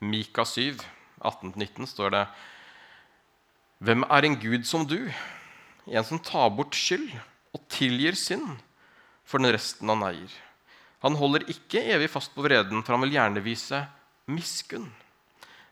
Mika 0.00 0.44
7, 0.44 0.78
18-19 1.20 1.86
står 1.86 2.10
det 2.10 2.26
Hvem 3.78 4.04
er 4.08 4.24
en 4.24 4.38
gud 4.40 4.64
som 4.64 4.86
du? 4.86 5.12
En 5.86 6.04
som 6.04 6.18
tar 6.18 6.48
bort 6.48 6.74
skyld 6.74 7.10
og 7.52 7.60
tilgir 7.68 8.16
synd 8.16 8.56
for 9.24 9.42
den 9.42 9.52
resten 9.52 9.90
han 9.90 10.06
eier. 10.06 10.32
Han 11.02 11.18
holder 11.18 11.44
ikke 11.50 11.82
evig 11.92 12.08
fast 12.08 12.32
på 12.32 12.44
vreden, 12.46 12.80
for 12.80 12.94
han 12.94 13.04
vil 13.04 13.18
gjerne 13.18 13.42
vise 13.44 13.84
miskunn. 14.30 14.88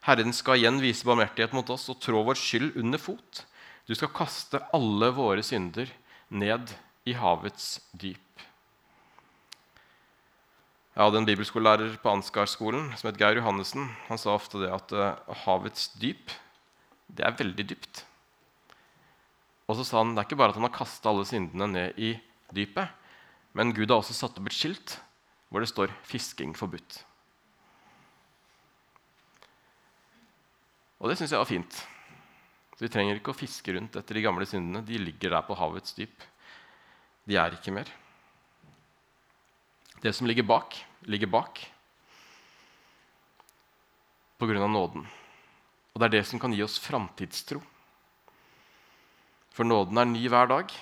Herren 0.07 0.33
skal 0.33 0.61
igjen 0.61 0.81
vise 0.81 1.05
barmhjertighet 1.05 1.53
mot 1.57 1.71
oss 1.73 1.89
og 1.93 1.99
trå 2.01 2.23
vår 2.25 2.39
skyld 2.41 2.79
under 2.81 3.01
fot. 3.01 3.45
Du 3.85 3.93
skal 3.97 4.13
kaste 4.15 4.61
alle 4.77 5.11
våre 5.13 5.45
synder 5.45 5.91
ned 6.31 6.73
i 7.09 7.17
havets 7.17 7.81
dyp. 7.93 8.19
Jeg 10.91 11.07
hadde 11.07 11.21
en 11.21 11.29
bibelskolelærer 11.29 11.99
på 12.03 12.13
Ansgar-skolen 12.13 12.89
som 12.99 13.11
het 13.11 13.19
Geir 13.21 13.39
Johannessen. 13.39 13.87
Han 14.09 14.21
sa 14.21 14.35
ofte 14.35 14.61
det 14.63 14.73
at 14.75 14.95
uh, 14.97 15.37
havets 15.45 15.91
dyp 16.01 16.33
det 17.11 17.27
er 17.27 17.37
veldig 17.39 17.67
dypt. 17.73 18.05
Og 19.71 19.79
så 19.79 19.87
sa 19.87 20.01
han 20.01 20.15
det 20.15 20.23
er 20.23 20.29
ikke 20.29 20.41
bare 20.41 20.55
at 20.55 20.59
han 20.59 20.67
har 20.67 20.75
kasta 20.75 21.13
alle 21.13 21.27
syndene 21.29 21.69
ned 21.71 22.01
i 22.01 22.15
dypet, 22.55 22.91
men 23.55 23.75
Gud 23.75 23.91
har 23.91 24.01
også 24.01 24.17
satt 24.17 24.39
opp 24.39 24.51
et 24.51 24.57
skilt 24.57 24.97
hvor 25.51 25.63
det 25.63 25.71
står 25.71 25.91
'fisking 26.07 26.55
forbudt'. 26.55 27.03
Og 31.01 31.09
det 31.09 31.17
syns 31.17 31.33
jeg 31.33 31.41
var 31.41 31.49
fint. 31.49 31.81
Så 32.77 32.85
Vi 32.85 32.93
trenger 32.93 33.19
ikke 33.19 33.33
å 33.33 33.37
fiske 33.37 33.73
rundt 33.77 33.97
etter 33.97 34.17
de 34.17 34.25
gamle 34.25 34.47
syndene. 34.49 34.85
De 34.85 35.01
ligger 35.01 35.33
der 35.33 35.45
på 35.45 35.57
havets 35.57 35.97
dyp. 35.97 36.23
De 37.29 37.37
er 37.41 37.57
ikke 37.57 37.73
mer. 37.73 37.89
Det 40.01 40.13
som 40.17 40.29
ligger 40.29 40.47
bak, 40.49 40.77
ligger 41.05 41.29
bak 41.29 41.61
på 44.41 44.49
grunn 44.49 44.65
av 44.65 44.73
nåden. 44.73 45.05
Og 45.93 46.01
det 46.01 46.09
er 46.09 46.15
det 46.17 46.27
som 46.29 46.41
kan 46.41 46.53
gi 46.57 46.63
oss 46.65 46.79
framtidstro. 46.81 47.61
For 49.53 49.69
nåden 49.69 50.01
er 50.01 50.09
ny 50.09 50.23
hver 50.33 50.49
dag, 50.49 50.73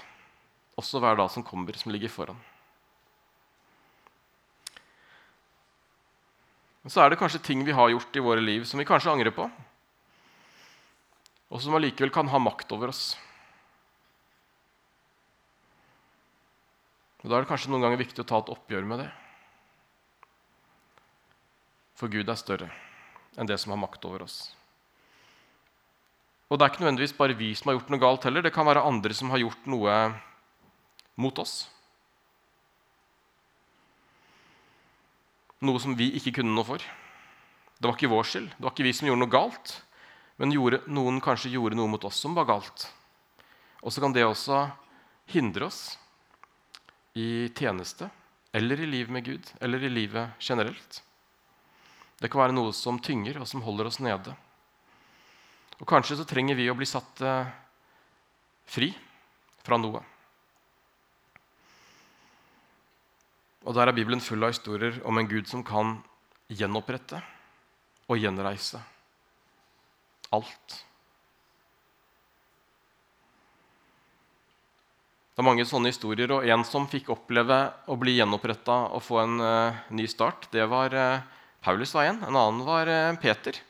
også 0.79 1.01
hver 1.03 1.19
dag 1.19 1.31
som 1.35 1.43
kommer, 1.43 1.75
som 1.75 1.91
ligger 1.91 2.13
foran. 2.13 2.39
Men 6.85 6.95
så 6.95 7.03
er 7.03 7.11
det 7.11 7.19
kanskje 7.19 7.43
ting 7.43 7.65
vi 7.67 7.75
har 7.75 7.91
gjort 7.91 8.15
i 8.15 8.23
våre 8.23 8.45
liv 8.45 8.63
som 8.69 8.79
vi 8.79 8.87
kanskje 8.87 9.11
angrer 9.11 9.35
på, 9.35 9.49
og 11.49 11.63
som 11.65 11.77
allikevel 11.79 12.13
kan 12.13 12.29
ha 12.29 12.41
makt 12.43 12.73
over 12.77 12.93
oss. 12.93 13.17
Og 17.23 17.31
Da 17.31 17.37
er 17.37 17.45
det 17.45 17.51
kanskje 17.51 17.73
noen 17.73 17.87
ganger 17.87 18.01
viktig 18.01 18.23
å 18.23 18.29
ta 18.29 18.39
et 18.39 18.53
oppgjør 18.53 18.85
med 18.87 19.03
det. 19.03 19.09
For 21.99 22.13
Gud 22.13 22.29
er 22.29 22.39
større 22.39 22.69
enn 23.39 23.49
det 23.49 23.59
som 23.59 23.73
har 23.75 23.81
makt 23.81 24.05
over 24.07 24.23
oss. 24.27 24.53
Og 26.49 26.57
det 26.57 26.65
er 26.65 26.73
ikke 26.73 26.85
nødvendigvis 26.85 27.17
bare 27.17 27.37
vi 27.37 27.51
som 27.59 27.69
har 27.69 27.77
gjort 27.77 27.91
noe 27.93 28.03
galt 28.03 28.25
heller. 28.25 28.45
Det 28.45 28.55
kan 28.55 28.67
være 28.69 28.87
andre 28.87 29.15
som 29.15 29.33
har 29.35 29.43
gjort 29.43 29.67
noe 29.69 29.97
mot 31.21 31.43
oss. 31.43 31.69
Noe 35.61 35.83
som 35.83 35.97
vi 35.99 36.13
ikke 36.17 36.39
kunne 36.39 36.55
noe 36.55 36.65
for. 36.65 36.81
Det 37.79 37.87
var 37.87 37.99
ikke 37.99 38.11
vår 38.15 38.31
skyld. 38.31 38.49
Det 38.55 38.65
var 38.65 38.73
ikke 38.73 38.87
vi 38.87 38.95
som 38.97 39.11
gjorde 39.11 39.25
noe 39.25 39.35
galt. 39.35 39.75
Men 40.39 40.55
gjorde, 40.55 40.85
noen 40.87 41.19
kanskje 41.23 41.51
gjorde 41.51 41.77
noe 41.79 41.91
mot 41.91 42.05
oss 42.07 42.21
som 42.23 42.37
var 42.37 42.47
galt. 42.47 42.87
Og 43.83 43.91
så 43.91 44.03
kan 44.03 44.15
det 44.15 44.27
også 44.27 44.69
hindre 45.35 45.67
oss 45.67 45.99
i 47.19 47.51
tjeneste 47.59 48.07
eller 48.55 48.81
i 48.81 48.87
liv 48.87 49.11
med 49.11 49.27
Gud 49.27 49.51
eller 49.61 49.83
i 49.83 49.91
livet 49.91 50.39
generelt. 50.39 51.03
Det 52.19 52.31
kan 52.31 52.43
være 52.43 52.55
noe 52.55 52.75
som 52.75 52.99
tynger, 53.03 53.39
og 53.39 53.47
som 53.47 53.63
holder 53.63 53.91
oss 53.91 54.01
nede. 54.03 54.35
Og 55.79 55.87
kanskje 55.87 56.17
så 56.19 56.27
trenger 56.27 56.59
vi 56.59 56.67
å 56.71 56.75
bli 56.79 56.87
satt 56.89 57.23
eh, 57.23 57.51
fri 58.67 58.89
fra 59.63 59.79
noe. 59.79 60.03
Og 63.67 63.75
Der 63.75 63.91
er 63.91 63.95
Bibelen 63.95 64.23
full 64.23 64.43
av 64.43 64.55
historier 64.55 64.99
om 65.07 65.19
en 65.19 65.31
Gud 65.31 65.51
som 65.51 65.63
kan 65.67 65.99
gjenopprette 66.49 67.21
og 68.09 68.19
gjenreise 68.19 68.81
alt. 70.35 70.77
Det 75.39 75.45
er 75.45 75.47
mange 75.47 75.63
sånne 75.71 75.93
historier, 75.93 76.33
og 76.35 76.47
En 76.51 76.65
som 76.67 76.89
fikk 76.91 77.13
oppleve 77.15 77.61
å 77.87 77.95
bli 77.95 78.17
gjenoppretta 78.17 78.79
og 78.91 79.05
få 79.07 79.21
en 79.23 79.39
uh, 79.39 79.77
ny 79.95 80.09
start, 80.11 80.49
det 80.51 80.65
var 80.67 80.91
uh, 80.91 81.23
Paulus 81.63 81.95
var 81.95 82.09
en. 82.11 82.19
En 82.27 82.35
annen 82.35 82.65
var 82.67 82.91
uh, 82.91 83.15
Peter. 83.23 83.61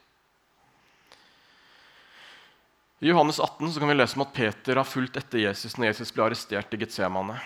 I 3.04 3.12
Johannes 3.12 3.36
18 3.38 3.76
kan 3.78 3.92
vi 3.92 3.98
lese 3.98 4.16
om 4.16 4.24
at 4.24 4.32
Peter 4.32 4.80
har 4.80 4.88
fulgt 4.88 5.20
etter 5.20 5.44
Jesus 5.44 5.76
når 5.76 5.90
Jesus 5.90 6.10
ble 6.16 6.24
arrestert 6.24 6.72
i 6.72 6.80
Getsemane. 6.80 7.36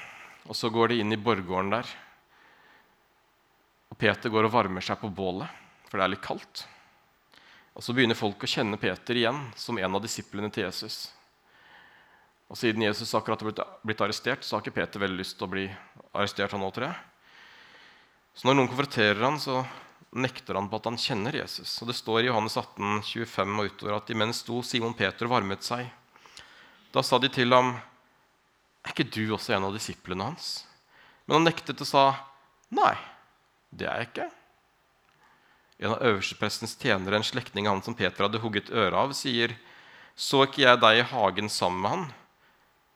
Og 0.47 0.57
Så 0.57 0.71
går 0.71 0.95
de 0.95 1.02
inn 1.02 1.12
i 1.12 1.19
borggården 1.21 1.75
der. 1.75 1.90
Og 3.90 3.99
Peter 3.99 4.33
går 4.33 4.47
og 4.49 4.54
varmer 4.54 4.87
seg 4.87 5.02
på 5.02 5.11
bålet, 5.12 5.50
for 5.90 5.99
det 5.99 6.07
er 6.07 6.14
litt 6.14 6.25
kaldt. 6.25 6.62
Og 7.73 7.83
Så 7.85 7.95
begynner 7.97 8.19
folk 8.19 8.43
å 8.45 8.50
kjenne 8.50 8.76
Peter 8.81 9.17
igjen 9.17 9.38
som 9.57 9.79
en 9.79 9.97
av 9.97 10.02
disiplene 10.05 10.50
til 10.52 10.67
Jesus. 10.67 11.07
Og 12.52 12.59
Siden 12.61 12.85
Jesus 12.85 13.14
akkurat 13.17 13.41
har 13.41 13.79
blitt 13.81 14.02
arrestert, 14.05 14.45
så 14.45 14.57
har 14.57 14.64
ikke 14.64 14.76
Peter 14.76 15.00
veldig 15.00 15.23
lyst 15.23 15.38
til 15.38 15.49
å 15.49 15.52
bli 15.55 15.64
arrestert. 16.12 16.52
han 16.52 16.62
også. 16.62 16.91
Så 18.35 18.49
når 18.49 18.59
noen 18.59 18.69
konfronterer 18.69 19.25
han, 19.25 19.41
så 19.41 19.62
nekter 20.12 20.55
han 20.55 20.69
på 20.69 20.76
at 20.76 20.88
han 20.91 21.00
kjenner 21.00 21.33
Jesus. 21.33 21.81
Og 21.81 21.88
Det 21.88 21.97
står 21.97 22.21
i 22.21 22.29
Johannes 22.29 22.57
18, 22.57 23.00
25 23.09 23.59
og 23.59 23.71
utover 23.71 23.97
at 23.97 24.12
imens 24.12 24.43
sto 24.45 24.61
Simon 24.62 24.93
Peter 24.95 25.25
og 25.25 25.33
varmet 25.33 25.64
seg. 25.64 25.88
Da 26.93 27.00
sa 27.00 27.19
de 27.19 27.29
til 27.29 27.52
ham, 27.52 27.81
'Er 28.85 28.93
ikke 28.93 29.11
du 29.11 29.33
også 29.33 29.55
en 29.55 29.64
av 29.64 29.73
disiplene 29.73 30.25
hans?' 30.25 30.67
Men 31.26 31.37
han 31.37 31.45
nektet 31.45 31.81
og 31.81 31.87
sa, 31.87 32.17
'Nei, 32.71 32.99
det 33.73 33.88
er 33.88 33.99
jeg 33.99 34.09
ikke. 34.09 34.31
En 35.83 35.97
av 35.97 36.03
øversteprestens 36.07 36.77
tjenere, 36.79 37.19
en 37.19 37.27
slektning 37.27 37.67
av 37.67 37.75
han 37.75 37.83
som 37.83 37.97
Peter 37.99 38.23
hadde 38.23 38.39
hugget 38.39 38.71
øret 38.71 38.95
av, 38.95 39.12
sier, 39.19 39.57
Så 40.15 40.45
ikke 40.47 40.62
jeg 40.62 40.79
deg 40.79 40.99
i 41.01 41.07
hagen 41.11 41.49
sammen 41.51 41.81
med 41.83 41.91
han? 41.91 42.05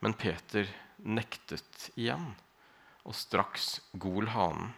Men 0.04 0.14
Peter 0.14 0.68
nektet 1.02 1.88
igjen, 1.96 2.34
og 3.02 3.16
straks 3.16 3.80
gol 3.98 4.28
hanen. 4.30 4.70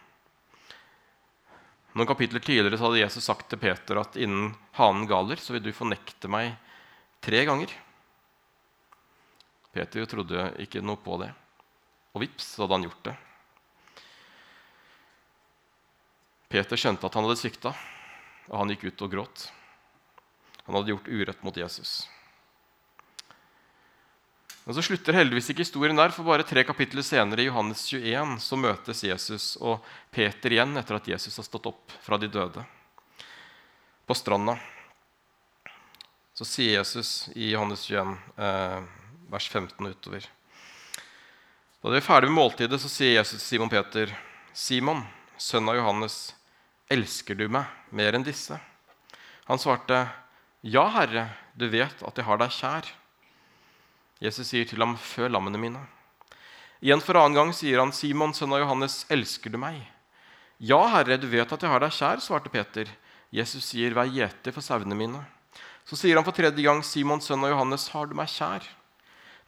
Noen 1.93 2.09
kapitler 2.09 2.41
tidligere 2.41 2.79
hadde 2.81 3.01
Jesus 3.01 3.27
sagt 3.27 3.49
til 3.51 3.61
Peter 3.61 3.99
at 4.01 4.17
innen 4.17 4.55
hanen 4.79 5.05
galer, 5.09 5.37
så 5.37 5.53
vil 5.53 5.67
du 5.67 5.71
fornekte 5.75 6.31
meg 6.31 6.55
tre 7.21 7.43
ganger. 7.45 7.73
Peter 9.75 10.09
trodde 10.09 10.47
ikke 10.63 10.81
noe 10.81 10.97
på 11.01 11.19
det, 11.21 11.29
og 12.15 12.23
vips, 12.23 12.55
så 12.55 12.63
hadde 12.63 12.79
han 12.79 12.89
gjort 12.89 13.05
det. 13.11 13.15
Peter 16.49 16.79
skjønte 16.79 17.05
at 17.05 17.13
han 17.13 17.27
hadde 17.27 17.37
svikta, 17.37 17.75
og 18.49 18.57
han 18.57 18.73
gikk 18.73 18.89
ut 18.89 19.03
og 19.05 19.11
gråt. 19.13 19.49
Han 20.65 20.77
hadde 20.77 20.91
gjort 20.91 21.07
urett 21.07 21.43
mot 21.45 21.57
Jesus. 21.57 22.01
Men 24.65 24.75
så 24.77 24.83
slutter 24.85 25.15
heldigvis 25.17 25.47
ikke 25.49 25.63
historien 25.63 25.97
der, 25.97 26.11
for 26.13 26.27
bare 26.27 26.45
tre 26.45 26.61
kapitler 26.61 27.01
senere, 27.01 27.41
i 27.41 27.47
Johannes 27.47 27.87
21, 27.89 28.35
så 28.43 28.57
møtes 28.59 28.99
Jesus 29.01 29.45
og 29.57 29.85
Peter 30.13 30.53
igjen 30.53 30.77
etter 30.77 30.99
at 30.99 31.09
Jesus 31.09 31.39
har 31.41 31.47
stått 31.47 31.71
opp 31.71 31.95
fra 32.05 32.19
de 32.21 32.29
døde. 32.29 32.65
På 34.05 34.17
stranda 34.17 34.59
så 36.37 36.45
sier 36.45 36.77
Jesus 36.77 37.31
i 37.33 37.49
Johannes 37.51 37.81
21, 37.89 38.13
eh, 38.37 38.77
vers 39.33 39.49
15 39.49 39.89
utover 39.89 40.29
Da 41.81 41.89
de 41.89 41.97
er 41.97 42.05
ferdig 42.05 42.29
med 42.29 42.37
måltidet, 42.37 42.79
så 42.79 42.91
sier 42.93 43.17
Jesus 43.17 43.41
til 43.41 43.47
Simon 43.57 43.73
Peter, 43.73 44.13
'Simon, 44.53 45.01
sønn 45.37 45.69
av 45.69 45.75
Johannes, 45.75 46.35
Elsker 46.89 47.37
du 47.37 47.45
meg 47.53 47.69
mer 47.93 48.15
enn 48.17 48.25
disse? 48.25 48.55
Han 49.45 49.61
svarte, 49.61 50.07
Ja, 50.65 50.87
Herre, 50.95 51.27
du 51.53 51.67
vet 51.69 52.01
at 52.01 52.17
jeg 52.17 52.25
har 52.25 52.39
deg 52.41 52.53
kjær. 52.53 52.89
Jesus 54.19 54.49
sier 54.49 54.65
til 54.65 54.81
ham, 54.81 54.95
Før 54.97 55.29
lammene 55.29 55.61
mine. 55.61 55.83
Igjen 56.81 57.03
for 57.03 57.19
annen 57.19 57.37
gang 57.37 57.53
sier 57.53 57.81
han, 57.81 57.93
Simon, 57.93 58.33
sønn 58.33 58.55
av 58.55 58.63
Johannes, 58.63 59.03
elsker 59.11 59.53
du 59.53 59.59
meg? 59.61 59.83
Ja, 60.57 60.79
Herre, 60.95 61.19
du 61.21 61.27
vet 61.29 61.51
at 61.53 61.61
jeg 61.61 61.71
har 61.71 61.83
deg 61.83 61.93
kjær, 61.93 62.23
svarte 62.23 62.51
Peter. 62.51 62.89
Jesus 63.29 63.69
sier, 63.69 63.93
Vær 63.93 64.09
gjeter 64.09 64.55
for 64.55 64.65
sauene 64.65 64.97
mine. 64.97 65.21
Så 65.85 65.97
sier 65.99 66.17
han 66.17 66.25
for 66.25 66.35
tredje 66.35 66.65
gang, 66.65 66.81
Simon, 66.85 67.21
sønn 67.21 67.45
av 67.45 67.53
Johannes, 67.53 67.87
har 67.93 68.09
du 68.09 68.17
meg 68.17 68.31
kjær? 68.33 68.65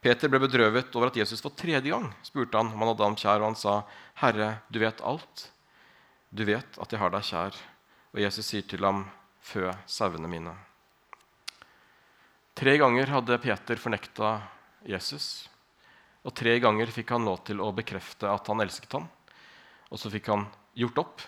Peter 0.01 0.29
ble 0.29 0.41
bedrøvet 0.41 0.93
over 0.97 1.11
at 1.11 1.17
Jesus 1.17 1.41
for 1.41 1.53
tredje 1.53 1.89
gang 1.89 2.07
spurte 2.25 2.57
han 2.57 2.71
om 2.73 2.81
han 2.81 2.93
hadde 2.93 3.09
ham 3.09 3.17
kjær, 3.17 3.41
og 3.41 3.51
han 3.51 3.59
sa, 3.59 3.75
Herre, 4.21 4.55
du 4.73 4.81
vet 4.81 5.01
alt. 5.05 5.49
Du 6.31 6.45
vet 6.47 6.77
at 6.79 6.93
jeg 6.93 7.01
har 7.01 7.11
deg 7.11 7.27
kjær. 7.27 7.57
Og 8.15 8.19
Jesus 8.23 8.47
sier 8.47 8.63
til 8.67 8.83
ham, 8.87 9.05
Fø 9.41 9.65
sauene 9.89 10.29
mine. 10.29 10.51
Tre 12.55 12.75
ganger 12.77 13.09
hadde 13.09 13.39
Peter 13.41 13.79
fornekta 13.81 14.35
Jesus. 14.85 15.49
Og 16.21 16.35
tre 16.37 16.53
ganger 16.61 16.91
fikk 16.93 17.15
han 17.15 17.25
lov 17.25 17.41
til 17.47 17.61
å 17.63 17.71
bekrefte 17.73 18.29
at 18.29 18.47
han 18.51 18.61
elsket 18.61 18.93
ham. 18.99 19.07
Og 19.89 19.99
så 19.99 20.11
fikk 20.13 20.29
han 20.29 20.45
gjort 20.77 21.01
opp. 21.01 21.23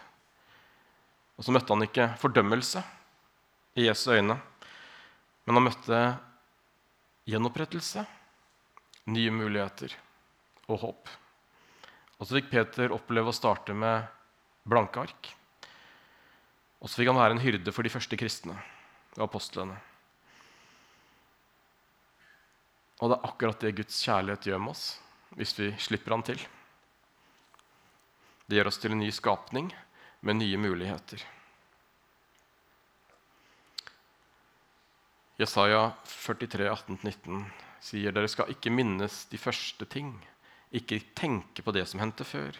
Og 1.36 1.48
så 1.48 1.56
møtte 1.56 1.74
han 1.74 1.88
ikke 1.88 2.12
fordømmelse 2.22 2.84
i 3.82 3.88
Jesu 3.88 4.12
øyne, 4.14 4.38
men 5.44 5.58
han 5.58 5.66
møtte 5.66 6.02
gjenopprettelse, 7.28 8.04
nye 9.10 9.32
muligheter 9.34 9.96
og 10.70 10.84
håp. 10.84 11.10
Og 12.20 12.28
så 12.28 12.38
fikk 12.38 12.52
Peter 12.54 12.94
oppleve 12.94 13.34
å 13.34 13.36
starte 13.36 13.74
med 13.74 14.06
blanke 14.68 15.04
ark. 15.04 15.32
Og 16.84 16.90
så 16.90 17.00
fikk 17.00 17.12
han 17.12 17.20
være 17.20 17.38
en 17.38 17.44
hyrde 17.44 17.74
for 17.76 17.86
de 17.86 17.92
første 17.94 18.20
kristne 18.20 18.56
og 19.18 19.28
apostlene. 19.28 19.78
Og 23.02 23.12
det 23.12 23.18
er 23.18 23.30
akkurat 23.30 23.64
det 23.64 23.76
Guds 23.78 24.00
kjærlighet 24.06 24.48
gjør 24.48 24.62
med 24.64 24.76
oss 24.76 24.86
hvis 25.34 25.56
vi 25.58 25.72
slipper 25.82 26.14
han 26.14 26.26
til. 26.26 26.42
Det 28.46 28.60
gjør 28.60 28.70
oss 28.70 28.78
til 28.80 28.94
en 28.94 29.02
ny 29.02 29.10
skapning 29.16 29.72
med 30.22 30.38
nye 30.38 30.60
muligheter. 30.62 31.24
Jesaja 35.40 35.88
43, 36.06 36.68
18-19 36.70 37.42
sier 37.84 38.14
dere 38.14 38.30
skal 38.32 38.52
ikke 38.54 38.72
minnes 38.72 39.24
de 39.32 39.40
første 39.42 39.88
ting, 39.90 40.14
ikke 40.72 41.02
tenke 41.18 41.66
på 41.66 41.74
det 41.76 41.88
som 41.90 42.04
hendte 42.04 42.28
før. 42.28 42.54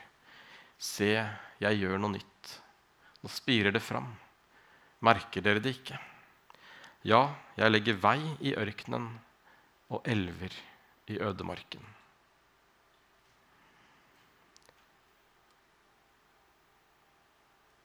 Se, 0.84 1.14
jeg 1.64 1.80
gjør 1.80 2.02
noe 2.02 2.18
nytt. 2.18 2.56
Nå 3.24 3.32
spirer 3.32 3.72
det 3.72 3.84
fram. 3.84 4.10
Merker 5.04 5.44
dere 5.44 5.64
det 5.64 5.78
ikke? 5.78 6.00
Ja, 7.08 7.24
jeg 7.60 7.72
legger 7.72 8.00
vei 8.04 8.20
i 8.44 8.54
ørkenen 8.60 9.08
og 9.94 10.04
elver 10.08 10.56
i 11.12 11.20
ødemarken. 11.24 11.84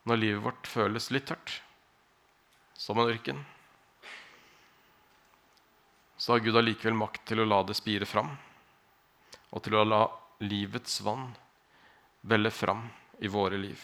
Når 0.09 0.19
livet 0.19 0.43
vårt 0.43 0.67
føles 0.67 1.09
litt 1.13 1.27
tørt, 1.29 1.59
som 2.79 2.99
en 2.99 3.11
ørken, 3.11 3.43
så 6.19 6.33
har 6.33 6.43
Gud 6.43 6.57
allikevel 6.59 6.97
makt 6.99 7.27
til 7.31 7.43
å 7.43 7.47
la 7.47 7.59
det 7.67 7.75
spire 7.77 8.07
fram, 8.09 8.31
og 9.51 9.63
til 9.63 9.77
å 9.79 9.85
la 9.87 10.07
livets 10.43 10.99
vann 11.05 11.29
velle 12.21 12.51
fram 12.51 12.87
i 13.19 13.27
våre 13.27 13.57
liv. 13.57 13.79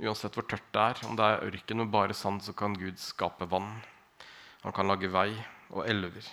Uansett 0.00 0.36
hvor 0.36 0.46
tørt 0.48 0.68
det 0.72 0.80
er, 0.80 1.00
om 1.08 1.16
det 1.16 1.26
er 1.26 1.42
ørken 1.50 1.82
med 1.82 1.92
bare 1.92 2.16
sand, 2.16 2.40
så 2.44 2.54
kan 2.56 2.76
Gud 2.76 2.96
skape 3.00 3.48
vann. 3.50 3.74
Han 4.64 4.72
kan 4.76 4.88
lage 4.88 5.10
vei 5.12 5.28
og 5.70 5.84
elver. 5.88 6.24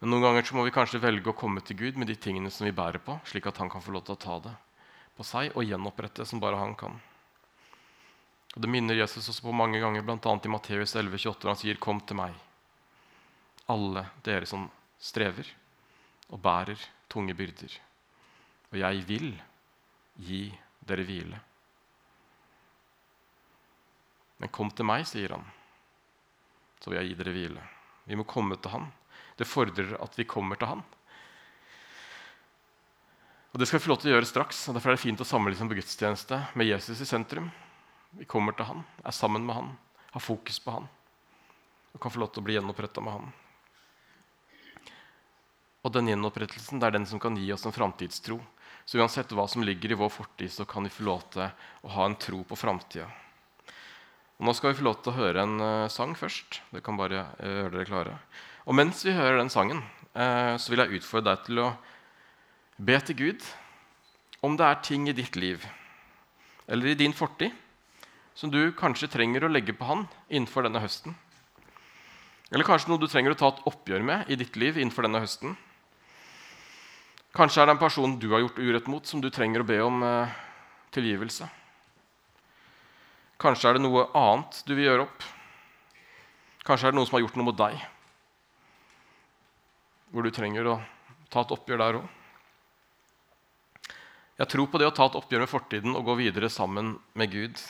Men 0.00 0.12
noen 0.12 0.26
ganger 0.26 0.44
så 0.44 0.56
må 0.58 0.66
vi 0.66 0.74
kanskje 0.76 1.00
velge 1.00 1.32
å 1.32 1.36
komme 1.36 1.62
til 1.64 1.78
Gud 1.80 1.96
med 1.96 2.10
de 2.12 2.18
tingene 2.20 2.52
som 2.52 2.68
vi 2.68 2.76
bærer 2.76 3.00
på, 3.00 3.16
slik 3.24 3.48
at 3.48 3.62
han 3.62 3.72
kan 3.72 3.84
få 3.84 3.94
lov 3.96 4.04
til 4.04 4.16
å 4.16 4.24
ta 4.26 4.38
det 4.44 4.56
på 5.16 5.24
seg 5.24 5.54
og 5.56 5.64
gjenopprette 5.64 6.26
som 6.28 6.40
bare 6.42 6.58
han 6.60 6.74
kan. 6.76 6.98
Og 8.52 8.62
Det 8.62 8.68
minner 8.68 8.96
Jesus 8.96 9.28
også 9.28 9.48
på 9.48 9.54
mange 9.56 9.80
ganger, 9.80 10.04
bl.a. 10.04 10.18
i 10.20 10.52
Matteus 10.52 10.92
11, 10.96 11.16
28, 11.16 11.40
hvor 11.40 11.52
han 11.52 11.60
sier, 11.60 11.80
'Kom 11.80 12.00
til 12.00 12.16
meg, 12.16 12.34
alle 13.72 14.06
dere 14.24 14.46
som 14.46 14.68
strever 14.98 15.48
og 16.30 16.40
bærer 16.42 16.80
tunge 17.10 17.34
byrder, 17.36 17.72
og 18.72 18.78
jeg 18.82 19.04
vil 19.08 19.30
gi 20.16 20.42
dere 20.86 21.06
hvile.' 21.06 21.42
Men 24.36 24.52
kom 24.52 24.68
til 24.70 24.84
meg, 24.84 25.06
sier 25.08 25.32
han, 25.32 25.44
så 26.80 26.90
vil 26.90 27.00
jeg 27.00 27.08
gi 27.08 27.18
dere 27.22 27.32
hvile. 27.32 27.62
Vi 28.04 28.18
må 28.18 28.26
komme 28.28 28.58
til 28.60 28.74
han. 28.74 28.90
Det 29.36 29.48
fordrer 29.48 29.96
at 30.02 30.18
vi 30.18 30.26
kommer 30.28 30.60
til 30.60 30.68
han. 30.74 30.82
Og 33.52 33.60
Det 33.60 33.68
skal 33.68 33.80
vi 33.80 33.84
få 33.86 33.88
lov 33.94 34.00
til 34.02 34.10
å 34.10 34.16
gjøre 34.16 34.28
straks. 34.28 34.68
og 34.68 34.76
Derfor 34.76 34.92
er 34.92 34.98
det 34.98 35.04
fint 35.06 35.20
å 35.20 35.24
samle 35.24 35.50
liksom 35.50 35.70
på 35.70 35.78
gudstjeneste 35.78 36.42
med 36.54 36.68
Jesus 36.68 37.00
i 37.00 37.08
sentrum. 37.08 37.48
Vi 38.12 38.28
kommer 38.28 38.52
til 38.52 38.68
han, 38.68 38.84
er 39.04 39.16
sammen 39.16 39.46
med 39.46 39.56
han, 39.56 39.70
har 40.12 40.20
fokus 40.20 40.60
på 40.60 40.76
han. 40.76 40.88
Og 41.94 42.00
kan 42.00 42.12
få 42.12 42.20
lov 42.20 42.34
til 42.34 42.44
å 42.44 42.46
bli 42.46 42.58
gjenoppretta 42.58 43.00
med 43.00 43.16
han. 43.16 43.32
Og 45.86 45.92
den 45.94 46.10
gjenopprettelsen 46.10 46.80
det 46.82 46.88
er 46.88 46.96
den 46.96 47.06
som 47.06 47.22
kan 47.22 47.36
gi 47.38 47.46
oss 47.54 47.66
en 47.68 47.74
framtidstro. 47.74 48.40
Så 48.86 48.98
uansett 48.98 49.30
hva 49.34 49.44
som 49.50 49.62
ligger 49.66 49.94
i 49.94 49.98
vår 49.98 50.10
fortid, 50.10 50.50
så 50.50 50.66
kan 50.66 50.86
vi 50.86 50.90
få 50.90 51.06
lov 51.06 51.22
til 51.30 51.46
å 51.46 51.92
ha 51.94 52.06
en 52.06 52.18
tro 52.18 52.42
på 52.46 52.58
framtida. 52.58 53.06
Nå 54.42 54.52
skal 54.52 54.72
vi 54.72 54.78
få 54.80 54.86
lov 54.86 54.98
til 55.00 55.14
å 55.14 55.16
høre 55.16 55.44
en 55.46 55.54
uh, 55.62 55.90
sang 55.90 56.12
først. 56.18 56.60
Det 56.74 56.82
kan 56.84 56.98
bare 56.98 57.22
uh, 57.38 57.46
gjøre 57.46 57.72
dere 57.72 57.88
klare. 57.88 58.16
Og 58.66 58.76
mens 58.76 59.00
vi 59.06 59.14
hører 59.14 59.38
den 59.40 59.52
sangen, 59.52 59.80
uh, 60.12 60.58
så 60.58 60.74
vil 60.74 60.82
jeg 60.82 61.00
utfordre 61.00 61.32
deg 61.32 61.46
til 61.46 61.62
å 61.62 61.68
be 62.76 62.98
til 63.06 63.18
Gud 63.22 63.46
om 64.44 64.58
det 64.58 64.66
er 64.66 64.82
ting 64.84 65.06
i 65.08 65.16
ditt 65.16 65.38
liv 65.38 65.64
eller 66.66 66.90
i 66.90 66.98
din 66.98 67.14
fortid 67.16 67.54
som 68.36 68.50
du 68.52 68.68
kanskje 68.76 69.08
trenger 69.08 69.46
å 69.46 69.50
legge 69.50 69.72
på 69.72 69.86
Han 69.88 70.04
innenfor 70.28 70.66
denne 70.66 70.82
høsten. 70.82 71.14
Eller 72.52 72.66
kanskje 72.66 72.90
noe 72.92 73.00
du 73.00 73.08
trenger 73.08 73.32
å 73.32 73.38
ta 73.38 73.48
et 73.54 73.62
oppgjør 73.70 74.04
med 74.04 74.28
i 74.30 74.36
ditt 74.38 74.58
liv 74.60 74.76
innenfor 74.76 75.06
denne 75.06 75.22
høsten. 75.22 75.56
Kanskje 77.36 77.60
er 77.60 77.68
det 77.68 77.74
en 77.74 77.80
person 77.82 78.14
du 78.16 78.30
har 78.32 78.40
gjort 78.40 78.58
urett 78.58 78.86
mot, 78.88 79.04
som 79.04 79.20
du 79.20 79.28
trenger 79.28 79.60
å 79.60 79.68
be 79.68 79.76
om 79.84 80.00
tilgivelse. 80.94 81.44
Kanskje 83.36 83.68
er 83.68 83.76
det 83.76 83.82
noe 83.84 84.06
annet 84.16 84.62
du 84.64 84.72
vil 84.72 84.86
gjøre 84.86 85.04
opp. 85.04 85.26
Kanskje 86.64 86.88
er 86.88 86.94
det 86.94 86.96
noen 86.96 87.10
som 87.10 87.18
har 87.18 87.26
gjort 87.26 87.36
noe 87.36 87.48
mot 87.50 87.58
deg, 87.58 87.76
hvor 90.14 90.24
du 90.24 90.32
trenger 90.32 90.70
å 90.72 90.78
ta 91.28 91.44
et 91.44 91.52
oppgjør 91.58 91.82
der 91.82 92.00
òg. 92.00 92.08
Jeg 94.40 94.52
tror 94.52 94.72
på 94.72 94.80
det 94.80 94.88
å 94.88 94.96
ta 94.96 95.10
et 95.10 95.20
oppgjør 95.20 95.44
med 95.44 95.52
fortiden 95.52 95.96
og 95.96 96.08
gå 96.08 96.16
videre 96.24 96.48
sammen 96.52 96.96
med 97.12 97.32
Gud. 97.36 97.60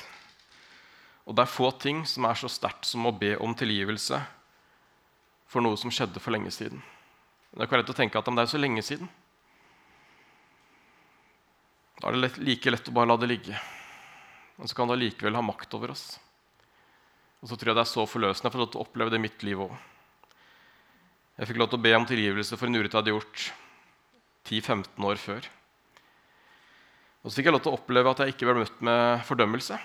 Og 1.26 1.34
det 1.34 1.42
er 1.42 1.50
få 1.58 1.72
ting 1.82 2.06
som 2.06 2.30
er 2.30 2.38
så 2.38 2.50
sterkt 2.50 2.86
som 2.86 3.06
å 3.06 3.14
be 3.14 3.34
om 3.42 3.54
tilgivelse 3.58 4.22
for 5.50 5.66
noe 5.66 5.78
som 5.78 5.90
skjedde 5.90 6.22
for 6.22 6.34
lenge 6.34 6.54
siden. 6.54 6.78
Det 7.50 7.64
er 7.64 7.66
ikke 7.66 7.82
lett 7.82 7.94
å 7.94 8.02
tenke 8.04 8.22
at 8.22 8.30
det 8.30 8.46
er 8.46 8.54
så 8.54 8.62
lenge 8.62 8.86
siden. 8.86 9.10
Da 12.00 12.10
er 12.10 12.18
det 12.20 12.36
like 12.44 12.72
lett 12.72 12.88
å 12.90 12.94
bare 12.96 13.10
la 13.12 13.16
det 13.20 13.30
ligge. 13.30 13.58
Men 14.56 14.68
så 14.68 14.76
kan 14.76 14.88
det 14.88 14.96
allikevel 14.96 15.36
ha 15.36 15.44
makt 15.44 15.76
over 15.76 15.92
oss. 15.94 16.06
Og 17.40 17.50
så 17.50 17.56
tror 17.56 17.72
jeg 17.72 17.78
det 17.78 17.84
er 17.84 17.92
så 17.92 18.06
forløsende. 18.08 18.52
Til 18.52 18.64
å 18.64 18.84
oppleve 18.84 19.12
det 19.12 19.20
i 19.20 19.24
mitt 19.26 19.44
liv 19.46 19.60
òg. 19.66 19.74
Jeg 21.36 21.50
fikk 21.50 21.60
lov 21.60 21.68
til 21.68 21.80
å 21.80 21.84
be 21.84 21.92
om 21.96 22.06
tilgivelse 22.08 22.56
for 22.56 22.68
en 22.68 22.78
urett 22.78 22.94
jeg 22.94 22.96
hadde 22.96 23.12
gjort 23.12 23.42
10-15 24.48 25.04
år 25.04 25.20
før. 25.20 25.48
Og 27.20 27.28
så 27.28 27.36
fikk 27.36 27.50
jeg 27.50 27.56
lov 27.56 27.64
til 27.64 27.74
å 27.74 27.76
oppleve 27.76 28.12
at 28.12 28.22
jeg 28.22 28.32
ikke 28.32 28.48
ble 28.48 28.62
møtt 28.62 28.82
med 28.86 29.22
fordømmelse, 29.26 29.76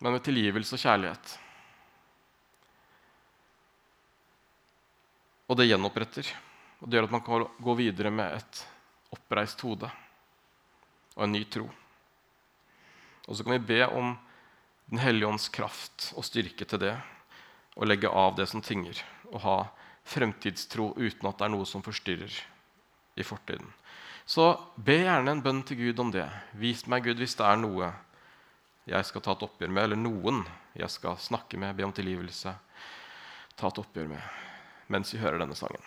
men 0.00 0.14
med 0.14 0.24
tilgivelse 0.24 0.76
og 0.76 0.80
kjærlighet. 0.80 1.32
Og 5.50 5.58
det 5.58 5.66
gjenoppretter. 5.66 6.30
Og 6.80 6.88
det 6.88 6.96
gjør 6.96 7.08
at 7.10 7.16
man 7.18 7.24
kan 7.26 7.44
gå 7.60 7.74
videre 7.76 8.14
med 8.14 8.38
et 8.38 8.62
oppreist 9.14 9.60
hode 9.66 9.90
og 11.16 11.24
en 11.26 11.34
ny 11.34 11.44
tro. 11.50 11.66
Og 13.26 13.36
så 13.36 13.44
kan 13.44 13.58
vi 13.58 13.76
be 13.76 13.84
om 13.86 14.16
Den 14.90 14.98
hellige 14.98 15.28
ånds 15.28 15.44
kraft 15.54 16.08
og 16.18 16.24
styrke 16.26 16.66
til 16.66 16.80
det. 16.82 16.96
Og 17.78 17.86
legge 17.86 18.10
av 18.10 18.34
det 18.34 18.48
som 18.50 18.58
tynger. 18.58 18.98
Og 19.30 19.38
ha 19.44 19.58
fremtidstro 20.02 20.88
uten 20.96 21.28
at 21.28 21.38
det 21.38 21.46
er 21.46 21.52
noe 21.52 21.68
som 21.68 21.84
forstyrrer 21.86 22.40
i 23.14 23.22
fortiden. 23.22 23.68
Så 24.26 24.48
be 24.74 24.96
gjerne 25.04 25.30
en 25.30 25.42
bønn 25.42 25.62
til 25.62 25.78
Gud 25.78 26.02
om 26.02 26.10
det. 26.10 26.26
Vis 26.58 26.82
meg, 26.90 27.06
Gud, 27.06 27.22
hvis 27.22 27.36
det 27.38 27.46
er 27.46 27.60
noe 27.62 27.92
jeg 28.90 29.06
skal 29.06 29.22
ta 29.22 29.36
et 29.36 29.44
oppgjør 29.46 29.70
med, 29.70 29.84
eller 29.84 30.00
noen 30.00 30.42
jeg 30.74 30.90
skal 30.90 31.18
snakke 31.22 31.58
med, 31.60 31.76
be 31.78 31.86
om 31.86 31.94
tilgivelse, 31.94 32.56
ta 33.54 33.70
et 33.70 33.80
oppgjør 33.82 34.10
med, 34.10 34.40
mens 34.90 35.14
vi 35.14 35.22
hører 35.22 35.38
denne 35.38 35.58
sangen. 35.58 35.82